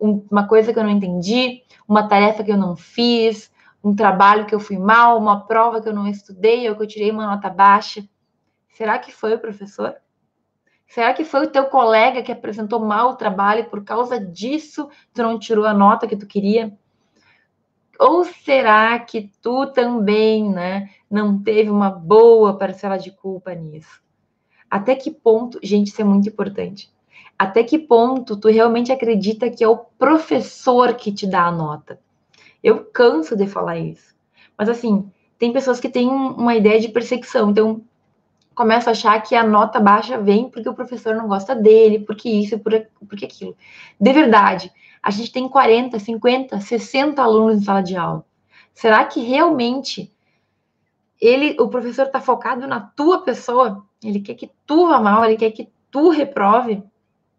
um, 0.00 0.24
uma 0.30 0.46
coisa 0.46 0.72
que 0.72 0.78
eu 0.78 0.82
não 0.82 0.90
entendi, 0.90 1.62
uma 1.86 2.08
tarefa 2.08 2.42
que 2.42 2.50
eu 2.50 2.56
não 2.56 2.76
fiz, 2.76 3.50
um 3.84 3.94
trabalho 3.94 4.46
que 4.46 4.54
eu 4.54 4.60
fui 4.60 4.78
mal, 4.78 5.18
uma 5.18 5.46
prova 5.46 5.80
que 5.80 5.88
eu 5.88 5.94
não 5.94 6.06
estudei 6.06 6.68
ou 6.68 6.76
que 6.76 6.82
eu 6.82 6.86
tirei 6.86 7.10
uma 7.10 7.26
nota 7.26 7.50
baixa. 7.50 8.04
Será 8.70 8.98
que 8.98 9.12
foi 9.12 9.34
o 9.34 9.38
professor? 9.38 9.96
Será 10.92 11.14
que 11.14 11.24
foi 11.24 11.46
o 11.46 11.50
teu 11.50 11.64
colega 11.68 12.22
que 12.22 12.30
apresentou 12.30 12.78
mal 12.78 13.12
o 13.12 13.16
trabalho 13.16 13.60
e 13.60 13.64
por 13.64 13.82
causa 13.82 14.20
disso 14.20 14.90
tu 15.14 15.22
não 15.22 15.38
tirou 15.38 15.64
a 15.64 15.72
nota 15.72 16.06
que 16.06 16.18
tu 16.18 16.26
queria? 16.26 16.76
Ou 17.98 18.24
será 18.24 18.98
que 18.98 19.30
tu 19.40 19.68
também, 19.68 20.50
né, 20.50 20.90
não 21.10 21.42
teve 21.42 21.70
uma 21.70 21.88
boa 21.88 22.58
parcela 22.58 22.98
de 22.98 23.10
culpa 23.10 23.54
nisso? 23.54 24.02
Até 24.70 24.94
que 24.94 25.10
ponto, 25.10 25.58
gente, 25.62 25.86
isso 25.86 26.02
é 26.02 26.04
muito 26.04 26.28
importante. 26.28 26.92
Até 27.38 27.64
que 27.64 27.78
ponto 27.78 28.36
tu 28.36 28.48
realmente 28.48 28.92
acredita 28.92 29.48
que 29.48 29.64
é 29.64 29.68
o 29.68 29.78
professor 29.78 30.92
que 30.92 31.10
te 31.10 31.26
dá 31.26 31.46
a 31.46 31.52
nota? 31.52 31.98
Eu 32.62 32.84
canso 32.84 33.34
de 33.34 33.46
falar 33.46 33.78
isso. 33.78 34.14
Mas 34.58 34.68
assim, 34.68 35.10
tem 35.38 35.54
pessoas 35.54 35.80
que 35.80 35.88
têm 35.88 36.10
uma 36.10 36.54
ideia 36.54 36.78
de 36.78 36.90
perseguição, 36.90 37.50
então 37.50 37.82
começa 38.54 38.90
a 38.90 38.92
achar 38.92 39.20
que 39.22 39.34
a 39.34 39.44
nota 39.44 39.80
baixa 39.80 40.18
vem 40.18 40.48
porque 40.48 40.68
o 40.68 40.74
professor 40.74 41.14
não 41.14 41.28
gosta 41.28 41.54
dele, 41.54 42.00
porque 42.00 42.28
isso, 42.28 42.58
porque 42.58 43.24
aquilo. 43.24 43.56
De 44.00 44.12
verdade, 44.12 44.72
a 45.02 45.10
gente 45.10 45.32
tem 45.32 45.48
40, 45.48 45.98
50, 45.98 46.60
60 46.60 47.22
alunos 47.22 47.58
em 47.58 47.64
sala 47.64 47.82
de 47.82 47.96
aula. 47.96 48.24
Será 48.72 49.04
que 49.04 49.20
realmente 49.20 50.12
ele, 51.20 51.56
o 51.60 51.68
professor 51.68 52.06
está 52.06 52.20
focado 52.20 52.66
na 52.66 52.80
tua 52.80 53.22
pessoa? 53.22 53.84
Ele 54.02 54.20
quer 54.20 54.34
que 54.34 54.50
tu 54.66 54.88
vá 54.88 55.00
mal, 55.00 55.24
ele 55.24 55.36
quer 55.36 55.50
que 55.50 55.68
tu 55.90 56.10
reprove. 56.10 56.82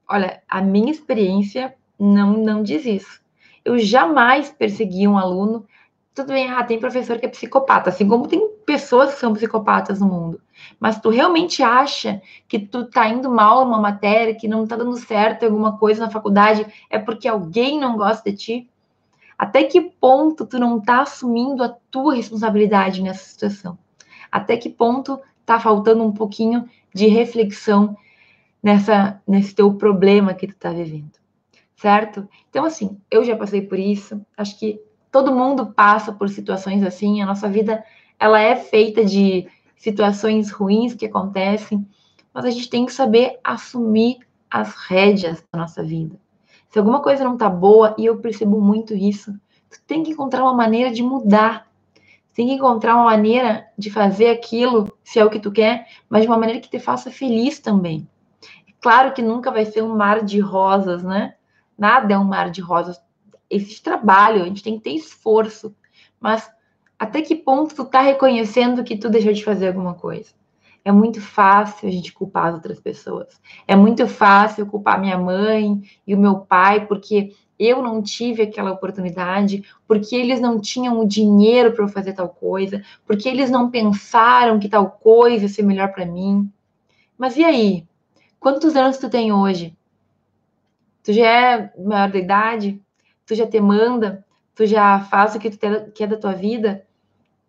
Olha, 0.08 0.42
a 0.48 0.62
minha 0.62 0.92
experiência 0.92 1.76
não, 2.00 2.34
não 2.34 2.64
diz 2.64 2.86
isso. 2.86 3.22
Eu 3.64 3.78
jamais 3.80 4.50
persegui 4.52 5.08
um 5.08 5.18
aluno. 5.18 5.66
Tudo 6.14 6.28
bem, 6.28 6.48
ah, 6.48 6.64
tem 6.64 6.80
professor 6.80 7.18
que 7.18 7.26
é 7.26 7.30
psicopata, 7.30 7.90
assim 7.90 8.08
como 8.08 8.28
tem 8.28 8.48
pessoas 8.66 9.14
que 9.14 9.20
são 9.20 9.34
psicopatas 9.34 10.00
no 10.00 10.06
mundo. 10.06 10.42
Mas 10.80 11.00
tu 11.00 11.10
realmente 11.10 11.64
acha 11.64 12.22
que 12.48 12.60
tu 12.60 12.86
tá 12.86 13.10
indo 13.10 13.32
mal 13.32 13.66
numa 13.66 13.80
matéria, 13.80 14.36
que 14.36 14.48
não 14.48 14.68
tá 14.68 14.76
dando 14.76 14.96
certo 14.96 15.44
alguma 15.44 15.78
coisa 15.78 16.06
na 16.06 16.12
faculdade, 16.12 16.68
é 16.88 17.00
porque 17.00 17.28
alguém 17.28 17.80
não 17.80 17.98
gosta 17.98 18.30
de 18.30 18.38
ti? 18.38 18.70
Até 19.36 19.64
que 19.64 19.82
ponto 19.82 20.46
tu 20.46 20.60
não 20.60 20.80
tá 20.80 21.02
assumindo 21.02 21.64
a 21.64 21.70
tua 21.90 22.14
responsabilidade 22.14 23.02
nessa 23.02 23.26
situação? 23.26 23.78
Até 24.32 24.56
que 24.56 24.70
ponto 24.70 25.20
tá 25.44 25.60
faltando 25.60 26.04
um 26.04 26.12
pouquinho 26.12 26.70
de 26.94 27.08
reflexão 27.08 27.98
nessa 28.62 29.20
nesse 29.28 29.54
teu 29.56 29.74
problema 29.74 30.34
que 30.34 30.48
tu 30.48 30.56
tá 30.56 30.70
vivendo, 30.70 31.12
certo? 31.76 32.30
Então 32.50 32.66
assim, 32.66 32.98
eu 33.10 33.24
já 33.24 33.36
passei 33.36 33.62
por 33.62 33.80
isso, 33.80 34.24
acho 34.38 34.58
que 34.60 34.80
todo 35.14 35.34
mundo 35.34 35.68
passa 35.68 36.12
por 36.12 36.28
situações 36.28 36.84
assim, 36.84 37.22
a 37.22 37.26
nossa 37.26 37.48
vida 37.48 37.86
ela 38.20 38.42
é 38.42 38.56
feita 38.56 39.06
de 39.06 39.48
situações 39.78 40.52
ruins 40.52 40.94
que 40.94 41.06
acontecem, 41.06 41.88
mas 42.34 42.44
a 42.44 42.50
gente 42.50 42.70
tem 42.70 42.86
que 42.86 42.92
saber 42.92 43.40
assumir 43.44 44.18
as 44.50 44.74
rédeas 44.74 45.42
da 45.54 45.60
nossa 45.60 45.84
vida. 45.84 46.20
Se 46.70 46.80
alguma 46.80 47.02
coisa 47.02 47.24
não 47.24 47.38
tá 47.38 47.50
boa, 47.50 47.96
e 47.98 48.06
eu 48.06 48.18
percebo 48.18 48.60
muito 48.60 48.96
isso, 48.96 49.32
tu 49.70 49.80
tem 49.86 50.02
que 50.02 50.12
encontrar 50.12 50.44
uma 50.44 50.54
maneira 50.54 50.92
de 50.92 51.04
mudar 51.04 51.72
tem 52.34 52.48
que 52.48 52.54
encontrar 52.54 52.96
uma 52.96 53.06
maneira 53.06 53.68
de 53.78 53.92
fazer 53.92 54.30
aquilo, 54.30 54.92
se 55.04 55.20
é 55.20 55.24
o 55.24 55.30
que 55.30 55.40
tu 55.40 55.52
quer, 55.52 55.88
mas 56.10 56.24
de 56.24 56.28
uma 56.28 56.38
maneira 56.38 56.60
que 56.60 56.68
te 56.70 56.80
faça 56.80 57.12
feliz 57.12 57.60
também. 57.60 58.08
Claro 58.82 59.14
que 59.14 59.22
nunca 59.22 59.52
vai 59.52 59.66
ser 59.66 59.84
um 59.84 59.96
mar 59.96 60.24
de 60.26 60.40
rosas, 60.40 61.04
né? 61.04 61.36
Nada 61.78 62.16
é 62.16 62.18
um 62.18 62.24
mar 62.24 62.50
de 62.50 62.60
rosas. 62.60 63.00
Existe 63.54 63.82
trabalho, 63.84 64.42
a 64.42 64.46
gente 64.46 64.64
tem 64.64 64.78
que 64.78 64.84
ter 64.84 64.92
esforço. 64.92 65.76
Mas 66.20 66.50
até 66.98 67.22
que 67.22 67.36
ponto 67.36 67.76
tu 67.76 67.86
tá 67.86 68.02
reconhecendo 68.02 68.84
que 68.84 68.98
tu 68.98 69.10
deixou 69.10 69.34
de 69.34 69.44
fazer 69.44 69.68
alguma 69.68 69.94
coisa? 69.94 70.32
É 70.86 70.92
muito 70.92 71.22
fácil 71.22 71.88
a 71.88 71.92
gente 71.92 72.12
culpar 72.12 72.48
as 72.48 72.56
outras 72.56 72.80
pessoas. 72.80 73.40
É 73.68 73.76
muito 73.76 74.06
fácil 74.08 74.66
culpar 74.66 75.00
minha 75.00 75.18
mãe 75.18 75.82
e 76.06 76.14
o 76.14 76.20
meu 76.20 76.40
pai, 76.40 76.86
porque 76.86 77.34
eu 77.58 77.82
não 77.82 78.02
tive 78.02 78.42
aquela 78.42 78.72
oportunidade, 78.72 79.64
porque 79.88 80.16
eles 80.16 80.42
não 80.42 80.60
tinham 80.60 81.00
o 81.00 81.08
dinheiro 81.08 81.74
para 81.74 81.88
fazer 81.88 82.14
tal 82.14 82.28
coisa, 82.28 82.84
porque 83.06 83.30
eles 83.30 83.50
não 83.50 83.70
pensaram 83.70 84.60
que 84.60 84.68
tal 84.68 84.90
coisa 84.90 85.44
ia 85.44 85.50
ser 85.50 85.64
melhor 85.64 85.94
para 85.94 86.06
mim. 86.06 86.52
Mas 87.18 87.38
e 87.38 87.44
aí? 87.44 87.88
Quantos 88.40 88.76
anos 88.76 88.98
tu 88.98 89.10
tem 89.10 89.32
hoje? 89.32 89.76
Tu 91.04 91.14
já 91.14 91.26
é 91.26 91.74
maior 91.78 92.12
de 92.12 92.18
idade? 92.18 92.82
Tu 93.26 93.36
já 93.36 93.48
te 93.48 93.60
manda? 93.60 94.26
Tu 94.56 94.66
já 94.66 95.00
faz 95.00 95.36
o 95.36 95.40
que 95.40 95.50
tu 95.50 95.58
quer 95.94 96.08
da 96.08 96.18
tua 96.18 96.34
vida? 96.34 96.86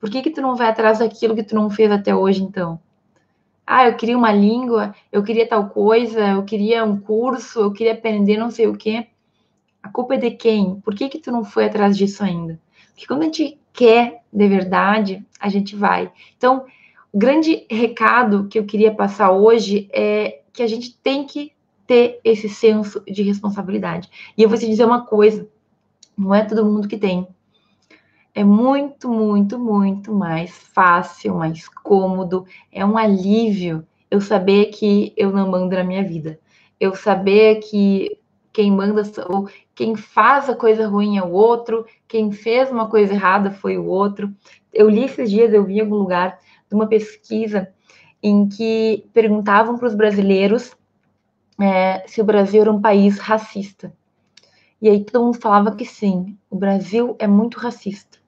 Por 0.01 0.11
que 0.11 0.23
que 0.23 0.31
tu 0.31 0.41
não 0.41 0.55
vai 0.55 0.69
atrás 0.69 0.99
daquilo 0.99 1.35
que 1.35 1.43
tu 1.43 1.55
não 1.55 1.71
fez 1.71 1.91
até 1.91 2.15
hoje, 2.15 2.43
então? 2.43 2.79
Ah, 3.67 3.89
eu 3.89 3.97
queria 3.97 4.17
uma 4.17 4.33
língua, 4.33 4.95
eu 5.11 5.23
queria 5.23 5.49
tal 5.49 5.71
coisa, 5.71 6.21
eu 6.29 6.45
queria 6.45 6.85
um 6.85 6.99
curso, 6.99 7.61
eu 7.61 7.73
queria 7.73 7.95
aprender 7.95 8.37
não 8.37 8.51
sei 8.51 8.67
o 8.67 8.77
quê. 8.77 9.07
A 9.83 9.89
culpa 9.89 10.15
é 10.15 10.19
de 10.19 10.31
quem? 10.31 10.81
Por 10.81 10.95
que 10.95 11.09
que 11.09 11.19
tu 11.19 11.33
não 11.33 11.45
foi 11.45 11.65
atrás 11.65 11.97
disso 11.97 12.23
ainda? 12.23 12.61
Porque 12.91 13.07
quando 13.07 13.23
a 13.23 13.25
gente 13.25 13.59
quer 13.73 14.23
de 14.33 14.49
verdade, 14.49 15.25
a 15.41 15.49
gente 15.49 15.75
vai. 15.75 16.11
Então, 16.37 16.67
o 17.13 17.19
grande 17.19 17.67
recado 17.71 18.49
que 18.49 18.59
eu 18.59 18.65
queria 18.65 18.95
passar 18.95 19.31
hoje 19.31 19.89
é 19.93 20.41
que 20.53 20.63
a 20.63 20.67
gente 20.67 20.97
tem 20.99 21.25
que 21.25 21.53
ter 21.87 22.21
esse 22.25 22.49
senso 22.49 23.03
de 23.07 23.23
responsabilidade. 23.23 24.09
E 24.37 24.43
eu 24.43 24.49
vou 24.49 24.59
te 24.59 24.67
dizer 24.67 24.85
uma 24.85 25.05
coisa: 25.07 25.49
não 26.17 26.35
é 26.35 26.45
todo 26.45 26.65
mundo 26.65 26.89
que 26.89 26.97
tem. 26.97 27.27
É 28.35 28.43
muito, 28.43 29.09
muito, 29.09 29.59
muito 29.59 30.13
mais 30.13 30.51
fácil, 30.51 31.37
mais 31.37 31.69
cômodo, 31.69 32.45
é 32.73 32.85
um 32.85 32.99
alívio 32.99 33.87
eu 34.11 34.21
saber 34.21 34.67
que 34.67 35.13
eu 35.17 35.33
não 35.33 35.51
mando 35.51 35.75
na 35.75 35.85
minha 35.85 36.03
vida. 36.03 36.39
Eu 36.79 36.95
saber 36.95 37.57
que 37.57 38.19
quem 38.53 38.71
manda 38.71 39.03
ou 39.29 39.49
quem 39.75 39.97
faz 39.97 40.49
a 40.49 40.55
coisa 40.55 40.87
ruim 40.87 41.19
é 41.19 41.23
o 41.23 41.33
outro, 41.33 41.85
quem 42.07 42.31
fez 42.31 42.71
uma 42.71 42.89
coisa 42.89 43.13
errada 43.13 43.51
foi 43.51 43.77
o 43.77 43.87
outro. 43.87 44.33
Eu 44.73 44.89
li 44.89 45.05
esses 45.05 45.31
dias, 45.31 45.53
eu 45.53 45.65
vi 45.65 45.79
em 45.79 45.81
algum 45.81 45.97
lugar 45.97 46.39
de 46.69 46.75
uma 46.75 46.87
pesquisa 46.87 47.69
em 48.23 48.49
que 48.49 49.05
perguntavam 49.13 49.77
para 49.77 49.89
os 49.89 49.95
brasileiros 49.95 50.73
é, 51.61 52.05
se 52.07 52.21
o 52.21 52.25
Brasil 52.25 52.63
era 52.63 52.73
um 52.73 52.81
país 52.81 53.19
racista. 53.19 53.93
E 54.81 54.89
aí 54.89 55.05
todo 55.05 55.25
mundo 55.25 55.41
falava 55.41 55.75
que 55.75 55.85
sim, 55.85 56.37
o 56.51 56.57
Brasil 56.57 57.17
é 57.19 57.27
muito 57.27 57.59
racista. 57.59 58.19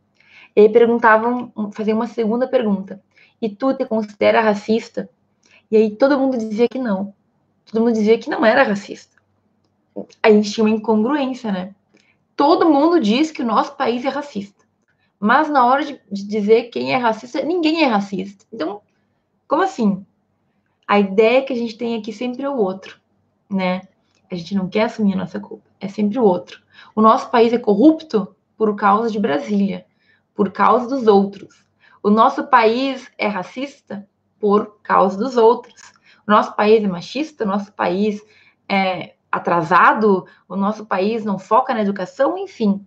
E 0.54 0.62
aí 0.62 0.68
perguntavam, 0.68 1.52
faziam 1.72 1.96
uma 1.96 2.06
segunda 2.06 2.48
pergunta: 2.48 3.02
e 3.40 3.48
tu 3.48 3.74
te 3.74 3.84
considera 3.84 4.40
racista? 4.40 5.08
E 5.70 5.76
aí 5.76 5.90
todo 5.90 6.18
mundo 6.18 6.38
dizia 6.38 6.68
que 6.68 6.78
não. 6.78 7.12
Todo 7.66 7.84
mundo 7.84 7.94
dizia 7.94 8.18
que 8.18 8.30
não 8.30 8.44
era 8.44 8.62
racista. 8.62 9.16
A 10.22 10.30
gente 10.30 10.52
tinha 10.52 10.64
uma 10.64 10.74
incongruência, 10.74 11.50
né? 11.50 11.74
Todo 12.36 12.70
mundo 12.70 13.00
diz 13.00 13.30
que 13.30 13.42
o 13.42 13.46
nosso 13.46 13.74
país 13.76 14.04
é 14.04 14.08
racista. 14.08 14.64
Mas 15.18 15.48
na 15.48 15.64
hora 15.66 15.84
de, 15.84 16.00
de 16.10 16.26
dizer 16.26 16.64
quem 16.64 16.92
é 16.92 16.96
racista, 16.96 17.42
ninguém 17.42 17.82
é 17.82 17.86
racista. 17.86 18.44
Então, 18.52 18.82
como 19.48 19.62
assim? 19.62 20.04
A 20.86 21.00
ideia 21.00 21.42
que 21.42 21.52
a 21.52 21.56
gente 21.56 21.76
tem 21.76 21.96
aqui 21.96 22.12
sempre 22.12 22.42
é 22.42 22.48
o 22.48 22.56
outro, 22.56 23.00
né? 23.50 23.82
A 24.30 24.34
gente 24.34 24.54
não 24.54 24.68
quer 24.68 24.84
assumir 24.84 25.14
a 25.14 25.18
nossa 25.18 25.38
culpa, 25.40 25.68
é 25.80 25.88
sempre 25.88 26.18
o 26.18 26.24
outro. 26.24 26.60
O 26.94 27.00
nosso 27.00 27.30
país 27.30 27.52
é 27.52 27.58
corrupto 27.58 28.34
por 28.56 28.74
causa 28.74 29.10
de 29.10 29.18
Brasília, 29.18 29.86
por 30.34 30.50
causa 30.50 30.88
dos 30.88 31.06
outros. 31.06 31.64
O 32.02 32.10
nosso 32.10 32.46
país 32.46 33.10
é 33.18 33.26
racista 33.26 34.06
por 34.38 34.78
causa 34.82 35.18
dos 35.18 35.36
outros. 35.36 35.92
O 36.26 36.30
nosso 36.30 36.54
país 36.54 36.82
é 36.82 36.88
machista, 36.88 37.44
o 37.44 37.46
nosso 37.46 37.72
país 37.72 38.20
é 38.68 39.14
atrasado, 39.30 40.26
o 40.48 40.56
nosso 40.56 40.86
país 40.86 41.24
não 41.24 41.38
foca 41.38 41.74
na 41.74 41.82
educação, 41.82 42.36
enfim. 42.38 42.86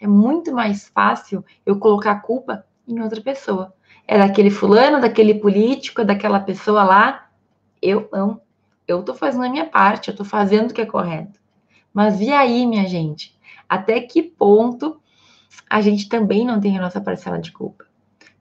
É 0.00 0.06
muito 0.06 0.52
mais 0.52 0.88
fácil 0.88 1.44
eu 1.66 1.78
colocar 1.78 2.12
a 2.12 2.20
culpa 2.20 2.64
em 2.86 3.00
outra 3.00 3.20
pessoa. 3.20 3.74
É 4.06 4.18
daquele 4.18 4.50
fulano, 4.50 5.00
daquele 5.00 5.34
político, 5.34 6.04
daquela 6.04 6.40
pessoa 6.40 6.82
lá. 6.82 7.28
Eu 7.82 8.08
não. 8.12 8.40
Eu 8.88 9.02
tô 9.02 9.14
fazendo 9.14 9.44
a 9.44 9.50
minha 9.50 9.66
parte, 9.66 10.08
eu 10.08 10.16
tô 10.16 10.24
fazendo 10.24 10.70
o 10.70 10.74
que 10.74 10.80
é 10.80 10.86
correto. 10.86 11.38
Mas 11.92 12.20
e 12.22 12.32
aí, 12.32 12.66
minha 12.66 12.88
gente? 12.88 13.38
Até 13.68 14.00
que 14.00 14.22
ponto 14.22 14.98
a 15.68 15.82
gente 15.82 16.08
também 16.08 16.44
não 16.44 16.58
tem 16.58 16.78
a 16.78 16.80
nossa 16.80 16.98
parcela 16.98 17.38
de 17.38 17.52
culpa? 17.52 17.84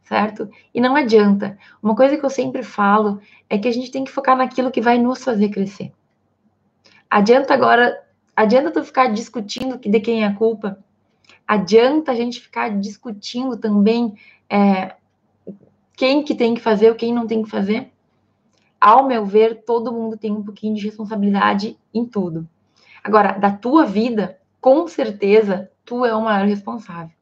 Certo? 0.03 0.49
E 0.73 0.79
não 0.79 0.95
adianta. 0.95 1.57
Uma 1.83 1.93
coisa 1.93 2.15
que 2.15 2.25
eu 2.25 2.29
sempre 2.29 2.63
falo 2.63 3.19
é 3.49 3.57
que 3.57 3.67
a 3.67 3.71
gente 3.73 3.91
tem 3.91 4.05
que 4.05 4.11
focar 4.11 4.37
naquilo 4.37 4.71
que 4.71 4.79
vai 4.79 4.97
nos 4.97 5.21
fazer 5.21 5.49
crescer. 5.49 5.91
Adianta 7.09 7.53
agora, 7.53 8.01
adianta 8.33 8.71
tu 8.71 8.83
ficar 8.85 9.07
discutindo 9.07 9.77
de 9.77 9.99
quem 9.99 10.23
é 10.23 10.27
a 10.27 10.33
culpa? 10.33 10.79
Adianta 11.45 12.13
a 12.13 12.15
gente 12.15 12.39
ficar 12.39 12.69
discutindo 12.69 13.57
também 13.57 14.15
é, 14.49 14.95
quem 15.97 16.23
que 16.23 16.35
tem 16.35 16.53
que 16.53 16.61
fazer, 16.61 16.89
ou 16.89 16.95
quem 16.95 17.13
não 17.13 17.27
tem 17.27 17.43
que 17.43 17.49
fazer? 17.49 17.91
Ao 18.79 19.07
meu 19.07 19.25
ver, 19.25 19.63
todo 19.65 19.91
mundo 19.91 20.17
tem 20.17 20.31
um 20.31 20.43
pouquinho 20.43 20.75
de 20.75 20.85
responsabilidade 20.85 21.77
em 21.93 22.05
tudo. 22.05 22.47
Agora, 23.03 23.33
da 23.33 23.51
tua 23.51 23.85
vida, 23.85 24.37
com 24.61 24.87
certeza, 24.87 25.71
tu 25.83 26.05
é 26.05 26.13
o 26.13 26.21
maior 26.21 26.45
responsável. 26.45 27.15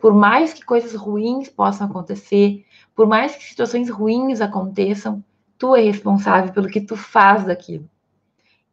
Por 0.00 0.14
mais 0.14 0.52
que 0.52 0.64
coisas 0.64 0.94
ruins 0.94 1.48
possam 1.48 1.86
acontecer, 1.86 2.64
por 2.94 3.06
mais 3.06 3.36
que 3.36 3.44
situações 3.44 3.90
ruins 3.90 4.40
aconteçam, 4.40 5.22
tu 5.58 5.74
é 5.74 5.80
responsável 5.80 6.52
pelo 6.52 6.68
que 6.68 6.80
tu 6.80 6.96
faz 6.96 7.44
daquilo. 7.44 7.88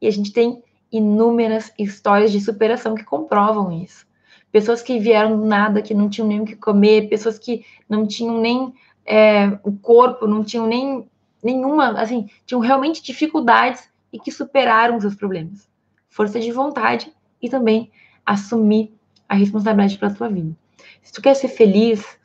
E 0.02 0.08
a 0.08 0.12
gente 0.12 0.32
tem 0.32 0.63
inúmeras 0.91 1.74
histórias 1.78 2.32
de 2.32 2.39
superação 2.39 2.96
que 2.96 3.04
comprovam 3.04 3.72
isso. 3.72 4.06
Pessoas 4.52 4.82
que 4.82 5.00
vieram 5.00 5.38
do 5.38 5.46
nada, 5.46 5.82
que 5.82 5.93
não 5.93 6.10
tinham 6.10 6.28
nem 6.28 6.41
o 6.41 6.46
que 6.46 6.56
comer, 6.56 7.10
pessoas 7.10 7.39
que 7.39 7.65
não 7.89 8.06
tinham 8.06 8.39
nem 8.39 8.74
é, 9.06 9.48
o 9.63 9.72
corpo, 9.72 10.28
não 10.28 10.43
tinham 10.43 10.67
nem 10.67 11.10
nenhuma, 11.43 11.99
assim, 11.99 12.29
tinham 12.45 12.62
realmente 12.62 13.03
dificuldades 13.03 13.89
e 14.12 14.19
que 14.19 14.32
superaram 14.32 14.99
seus 14.99 15.15
problemas. 15.15 15.67
Força 16.10 16.39
de 16.39 16.51
vontade 16.51 17.12
e 17.41 17.49
também 17.49 17.91
assumir 18.25 18.93
a 19.27 19.36
responsabilidade 19.36 19.97
pela 19.97 20.13
tua 20.13 20.29
vida. 20.29 20.56
Se 21.01 21.12
tu 21.12 21.21
quer 21.21 21.34
ser 21.36 21.49
feliz, 21.49 22.17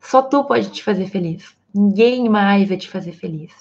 só 0.00 0.22
tu 0.22 0.44
pode 0.44 0.70
te 0.70 0.82
fazer 0.82 1.06
feliz. 1.06 1.54
Ninguém 1.74 2.28
mais 2.28 2.68
vai 2.68 2.76
te 2.76 2.88
fazer 2.88 3.12
feliz. 3.12 3.52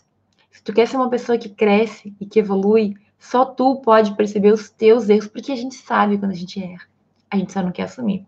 Se 0.51 0.63
tu 0.63 0.73
quer 0.73 0.87
ser 0.87 0.95
uma 0.95 1.09
pessoa 1.09 1.37
que 1.37 1.49
cresce 1.49 2.15
e 2.19 2.25
que 2.25 2.39
evolui, 2.39 2.95
só 3.19 3.43
tu 3.43 3.77
pode 3.77 4.15
perceber 4.15 4.53
os 4.53 4.69
teus 4.69 5.09
erros, 5.09 5.27
porque 5.27 5.51
a 5.51 5.55
gente 5.55 5.75
sabe 5.75 6.17
quando 6.17 6.31
a 6.31 6.35
gente 6.35 6.63
erra. 6.63 6.83
A 7.29 7.37
gente 7.37 7.51
só 7.51 7.61
não 7.61 7.71
quer 7.71 7.83
assumir. 7.83 8.25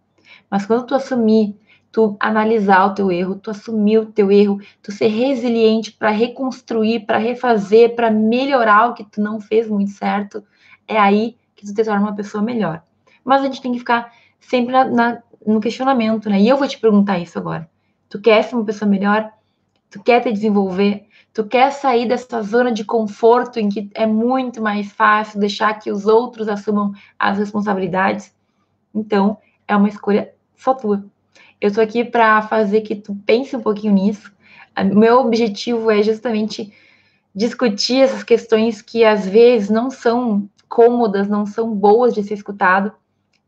Mas 0.49 0.65
quando 0.65 0.85
tu 0.85 0.95
assumir 0.95 1.55
tu 1.91 2.15
analisar 2.19 2.85
o 2.85 2.93
teu 2.93 3.11
erro, 3.11 3.35
tu 3.35 3.49
assumir 3.49 3.99
o 3.99 4.05
teu 4.05 4.31
erro, 4.31 4.59
tu 4.81 4.91
ser 4.91 5.07
resiliente 5.07 5.91
para 5.91 6.09
reconstruir, 6.09 7.05
para 7.05 7.17
refazer, 7.17 7.95
para 7.95 8.11
melhorar 8.11 8.89
o 8.89 8.93
que 8.93 9.03
tu 9.03 9.21
não 9.21 9.39
fez 9.39 9.67
muito 9.67 9.91
certo, 9.91 10.43
é 10.87 10.97
aí 10.97 11.35
que 11.55 11.65
tu 11.65 11.73
te 11.73 11.83
torna 11.83 12.01
uma 12.01 12.15
pessoa 12.15 12.43
melhor. 12.43 12.83
Mas 13.23 13.41
a 13.41 13.45
gente 13.45 13.61
tem 13.61 13.71
que 13.73 13.79
ficar 13.79 14.13
sempre 14.39 14.71
na, 14.71 14.85
na, 14.85 15.23
no 15.45 15.59
questionamento, 15.59 16.29
né? 16.29 16.39
E 16.39 16.47
eu 16.47 16.57
vou 16.57 16.67
te 16.67 16.77
perguntar 16.77 17.19
isso 17.19 17.37
agora. 17.37 17.69
Tu 18.09 18.21
quer 18.21 18.43
ser 18.43 18.55
uma 18.55 18.65
pessoa 18.65 18.89
melhor? 18.89 19.31
Tu 19.89 20.01
quer 20.01 20.21
te 20.21 20.31
desenvolver? 20.31 21.07
Tu 21.33 21.45
quer 21.45 21.71
sair 21.71 22.07
dessa 22.07 22.41
zona 22.41 22.71
de 22.71 22.83
conforto 22.83 23.59
em 23.59 23.69
que 23.69 23.89
é 23.93 24.05
muito 24.05 24.61
mais 24.61 24.91
fácil 24.91 25.39
deixar 25.39 25.73
que 25.75 25.91
os 25.91 26.05
outros 26.05 26.47
assumam 26.47 26.93
as 27.17 27.37
responsabilidades? 27.37 28.33
Então, 28.93 29.37
é 29.67 29.75
uma 29.75 29.89
escolha 29.89 30.33
só 30.55 30.73
tua. 30.73 31.05
Eu 31.59 31.73
tô 31.73 31.81
aqui 31.81 32.03
para 32.03 32.41
fazer 32.43 32.81
que 32.81 32.95
tu 32.95 33.15
pense 33.25 33.55
um 33.55 33.61
pouquinho 33.61 33.93
nisso. 33.93 34.31
Meu 34.93 35.19
objetivo 35.21 35.89
é 35.89 36.03
justamente 36.03 36.71
discutir 37.33 38.01
essas 38.01 38.23
questões 38.23 38.81
que 38.81 39.03
às 39.03 39.27
vezes 39.27 39.69
não 39.69 39.89
são 39.89 40.47
cômodas, 40.67 41.27
não 41.27 41.45
são 41.45 41.73
boas 41.73 42.13
de 42.13 42.23
ser 42.23 42.35
escutado, 42.35 42.91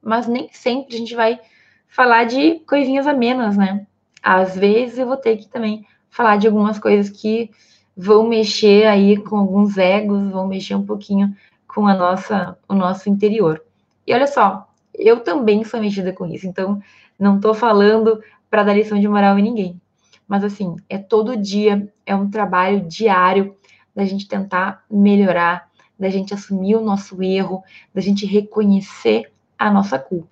mas 0.02 0.28
nem 0.28 0.50
sempre 0.52 0.95
a 0.95 0.98
gente 0.98 1.15
vai 1.15 1.39
falar 1.88 2.24
de 2.26 2.60
coisinhas 2.62 3.06
amenas, 3.06 3.58
né? 3.58 3.86
Às 4.22 4.56
vezes 4.56 4.98
eu 4.98 5.08
vou 5.08 5.17
ter 5.17 5.38
que 5.38 5.48
também 5.48 5.86
falar 6.10 6.38
de 6.38 6.48
algumas 6.48 6.80
coisas 6.80 7.10
que 7.10 7.52
vão 7.95 8.28
mexer 8.28 8.86
aí 8.86 9.17
com 9.17 9.38
alguns 9.38 9.78
egos, 9.78 10.32
vão 10.32 10.48
mexer 10.48 10.76
um 10.76 10.86
pouquinho 10.86 11.36
com 11.67 11.88
a 11.88 11.93
nossa, 11.93 12.58
o 12.67 12.74
nosso 12.74 13.10
interior. 13.10 13.62
E 14.08 14.13
olha 14.13 14.28
só, 14.28 14.67
eu 14.93 15.19
também 15.19 15.63
sou 15.63 15.80
mexida 15.80 16.12
com 16.13 16.26
isso, 16.26 16.48
então 16.48 16.82
não 17.19 17.36
estou 17.36 17.53
falando 17.53 18.23
para 18.49 18.63
dar 18.63 18.73
lição 18.73 18.99
de 18.99 19.08
moral 19.08 19.38
em 19.38 19.43
ninguém. 19.43 19.82
Mas 20.27 20.43
assim, 20.43 20.77
é 20.88 20.97
todo 20.97 21.36
dia, 21.36 21.91
é 22.05 22.15
um 22.15 22.29
trabalho 22.29 22.88
diário 22.88 23.55
da 23.95 24.05
gente 24.05 24.27
tentar 24.27 24.86
melhorar, 24.89 25.69
da 25.99 26.10
gente 26.10 26.34
assumir 26.34 26.75
o 26.75 26.82
nosso 26.82 27.21
erro, 27.21 27.63
da 27.93 27.99
gente 27.99 28.25
reconhecer 28.25 29.32
a 29.58 29.69
nossa 29.69 29.99
culpa. 29.99 30.29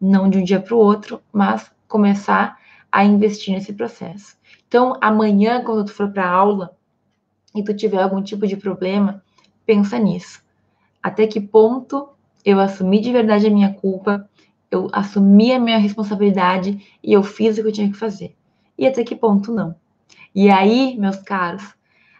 Não 0.00 0.28
de 0.28 0.38
um 0.38 0.44
dia 0.44 0.60
para 0.60 0.74
o 0.74 0.78
outro, 0.78 1.22
mas 1.32 1.70
começar 1.86 2.58
a 2.90 3.04
investir 3.04 3.54
nesse 3.54 3.72
processo. 3.72 4.36
Então, 4.66 4.96
amanhã, 5.00 5.62
quando 5.62 5.84
tu 5.84 5.92
for 5.92 6.10
para 6.10 6.28
aula 6.28 6.76
e 7.54 7.62
tu 7.62 7.74
tiver 7.74 8.02
algum 8.02 8.22
tipo 8.22 8.46
de 8.46 8.56
problema, 8.56 9.22
pensa 9.64 9.98
nisso. 9.98 10.42
Até 11.02 11.26
que 11.26 11.40
ponto 11.40 12.08
eu 12.44 12.58
assumi 12.58 13.00
de 13.00 13.12
verdade 13.12 13.46
a 13.46 13.50
minha 13.50 13.72
culpa 13.74 14.28
eu 14.70 14.88
assumi 14.92 15.52
a 15.52 15.58
minha 15.58 15.78
responsabilidade 15.78 16.78
e 17.02 17.12
eu 17.12 17.22
fiz 17.22 17.58
o 17.58 17.62
que 17.62 17.68
eu 17.68 17.72
tinha 17.72 17.90
que 17.90 17.96
fazer. 17.96 18.34
E 18.76 18.86
até 18.86 19.02
que 19.02 19.16
ponto 19.16 19.52
não. 19.52 19.74
E 20.34 20.50
aí, 20.50 20.96
meus 20.98 21.16
caros, 21.16 21.74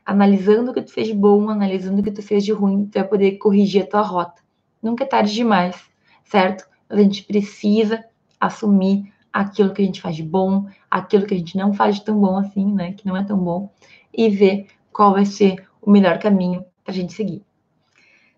analisando 0.05 0.71
o 0.71 0.75
que 0.75 0.83
tu 0.83 0.93
fez 0.93 1.09
de 1.09 1.15
bom, 1.15 1.49
analisando 1.51 2.01
o 2.01 2.03
que 2.03 2.11
tu 2.11 2.23
fez 2.23 2.45
de 2.45 2.53
ruim, 2.53 2.87
tu 2.87 2.95
vai 2.95 3.07
poder 3.07 3.33
corrigir 3.33 3.83
a 3.83 3.87
tua 3.87 4.03
rota. 4.03 4.43
Nunca 4.83 5.05
é 5.05 5.07
tarde 5.07 5.33
demais, 5.33 5.77
certo? 6.25 6.67
A 6.89 6.97
gente 6.97 7.23
precisa 7.25 8.05
assumir 8.41 9.13
aquilo 9.33 9.73
que 9.73 9.83
a 9.83 9.85
gente 9.85 10.01
faz 10.01 10.17
de 10.17 10.23
bom, 10.23 10.67
aquilo 10.91 11.27
que 11.27 11.35
a 11.35 11.37
gente 11.37 11.57
não 11.57 11.75
faz 11.75 11.97
de 11.97 12.05
tão 12.05 12.19
bom 12.19 12.39
assim, 12.39 12.73
né? 12.73 12.93
Que 12.93 13.07
não 13.07 13.17
é 13.17 13.23
tão 13.23 13.39
bom, 13.39 13.71
e 14.13 14.29
ver 14.29 14.67
qual 14.93 15.13
vai 15.13 15.27
ser 15.27 15.69
o 15.83 15.91
melhor 15.91 16.19
caminho 16.19 16.65
para 16.83 16.93
a 16.93 16.97
gente 16.97 17.13
seguir. 17.13 17.45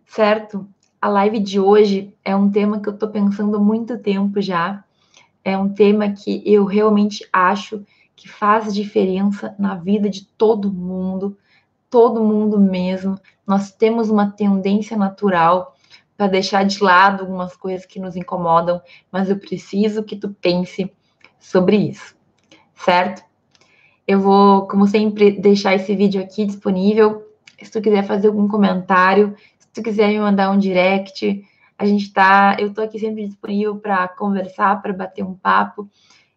Certo? 0.06 0.68
A 1.00 1.08
live 1.08 1.38
de 1.40 1.58
hoje 1.58 2.14
é 2.22 2.36
um 2.36 2.50
tema 2.50 2.78
que 2.80 2.88
eu 2.88 2.92
estou 2.92 3.08
pensando 3.08 3.56
há 3.56 3.60
muito 3.60 3.98
tempo 3.98 4.40
já. 4.40 4.84
É 5.42 5.56
um 5.56 5.72
tema 5.72 6.10
que 6.10 6.42
eu 6.44 6.66
realmente 6.66 7.26
acho 7.32 7.82
que 8.14 8.28
faz 8.28 8.74
diferença 8.74 9.54
na 9.58 9.74
vida 9.74 10.10
de 10.10 10.26
todo 10.26 10.70
mundo, 10.70 11.38
todo 11.88 12.22
mundo 12.22 12.60
mesmo. 12.60 13.18
Nós 13.46 13.72
temos 13.72 14.10
uma 14.10 14.30
tendência 14.30 14.94
natural 14.94 15.74
para 16.18 16.26
deixar 16.26 16.64
de 16.64 16.82
lado 16.82 17.22
algumas 17.22 17.56
coisas 17.56 17.86
que 17.86 17.98
nos 17.98 18.14
incomodam, 18.14 18.82
mas 19.10 19.30
eu 19.30 19.38
preciso 19.38 20.02
que 20.04 20.16
tu 20.16 20.28
pense 20.38 20.92
sobre 21.38 21.76
isso, 21.76 22.14
certo? 22.74 23.24
Eu 24.06 24.20
vou, 24.20 24.68
como 24.68 24.86
sempre, 24.86 25.30
deixar 25.30 25.74
esse 25.74 25.96
vídeo 25.96 26.20
aqui 26.20 26.44
disponível. 26.44 27.26
Se 27.62 27.70
tu 27.70 27.80
quiser 27.80 28.04
fazer 28.04 28.28
algum 28.28 28.46
comentário, 28.46 29.34
se 29.72 29.82
quiser 29.82 30.08
me 30.08 30.18
mandar 30.18 30.50
um 30.50 30.58
direct, 30.58 31.44
A 31.78 31.86
gente 31.86 32.12
tá, 32.12 32.56
eu 32.58 32.74
tô 32.74 32.82
aqui 32.82 32.98
sempre 32.98 33.26
disponível 33.26 33.76
para 33.76 34.06
conversar, 34.06 34.82
para 34.82 34.92
bater 34.92 35.24
um 35.24 35.34
papo. 35.34 35.88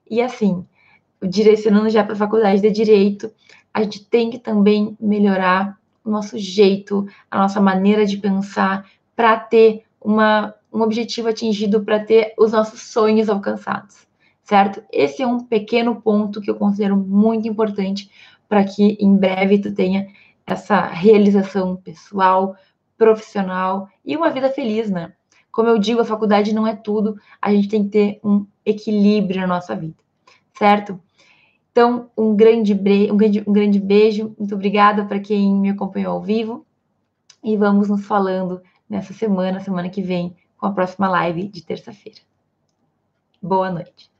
E 0.09 0.21
assim, 0.21 0.65
direcionando 1.21 1.89
já 1.89 2.01
para 2.01 2.13
a 2.13 2.17
faculdade 2.17 2.61
de 2.61 2.71
direito, 2.71 3.29
a 3.73 3.83
gente 3.83 4.05
tem 4.05 4.29
que 4.29 4.39
também 4.39 4.95
melhorar 5.01 5.77
o 6.03 6.09
nosso 6.09 6.37
jeito, 6.37 7.05
a 7.29 7.39
nossa 7.39 7.59
maneira 7.59 8.05
de 8.05 8.17
pensar 8.17 8.89
para 9.15 9.37
ter 9.37 9.83
uma, 9.99 10.53
um 10.71 10.81
objetivo 10.81 11.27
atingido, 11.27 11.83
para 11.83 11.99
ter 11.99 12.33
os 12.37 12.51
nossos 12.51 12.81
sonhos 12.81 13.29
alcançados, 13.29 14.07
certo? 14.43 14.81
Esse 14.91 15.23
é 15.23 15.27
um 15.27 15.41
pequeno 15.41 16.01
ponto 16.01 16.39
que 16.39 16.49
eu 16.49 16.55
considero 16.55 16.95
muito 16.95 17.47
importante 17.47 18.09
para 18.47 18.63
que 18.63 18.97
em 18.99 19.15
breve 19.15 19.59
tu 19.59 19.73
tenha 19.73 20.07
essa 20.45 20.87
realização 20.87 21.75
pessoal, 21.75 22.55
profissional 22.97 23.89
e 24.05 24.15
uma 24.15 24.29
vida 24.29 24.49
feliz, 24.49 24.89
né? 24.89 25.13
Como 25.51 25.69
eu 25.69 25.77
digo, 25.77 26.01
a 26.01 26.05
faculdade 26.05 26.53
não 26.53 26.65
é 26.65 26.75
tudo, 26.75 27.15
a 27.41 27.51
gente 27.53 27.67
tem 27.67 27.83
que 27.83 27.89
ter 27.89 28.19
um 28.23 28.45
equilíbrio 28.65 29.41
na 29.41 29.47
nossa 29.47 29.75
vida, 29.75 29.95
certo? 30.57 30.99
Então, 31.71 32.09
um 32.17 32.35
grande, 32.35 32.73
um 32.73 33.17
grande, 33.17 33.43
um 33.47 33.53
grande 33.53 33.79
beijo, 33.79 34.35
muito 34.37 34.55
obrigada 34.55 35.05
para 35.05 35.19
quem 35.19 35.55
me 35.55 35.69
acompanhou 35.69 36.13
ao 36.13 36.21
vivo 36.21 36.65
e 37.43 37.57
vamos 37.57 37.89
nos 37.89 38.05
falando 38.05 38.61
nessa 38.89 39.13
semana, 39.13 39.59
semana 39.59 39.89
que 39.89 40.01
vem, 40.01 40.35
com 40.55 40.67
a 40.67 40.71
próxima 40.71 41.09
live 41.09 41.47
de 41.47 41.63
terça-feira. 41.63 42.21
Boa 43.41 43.69
noite. 43.69 44.12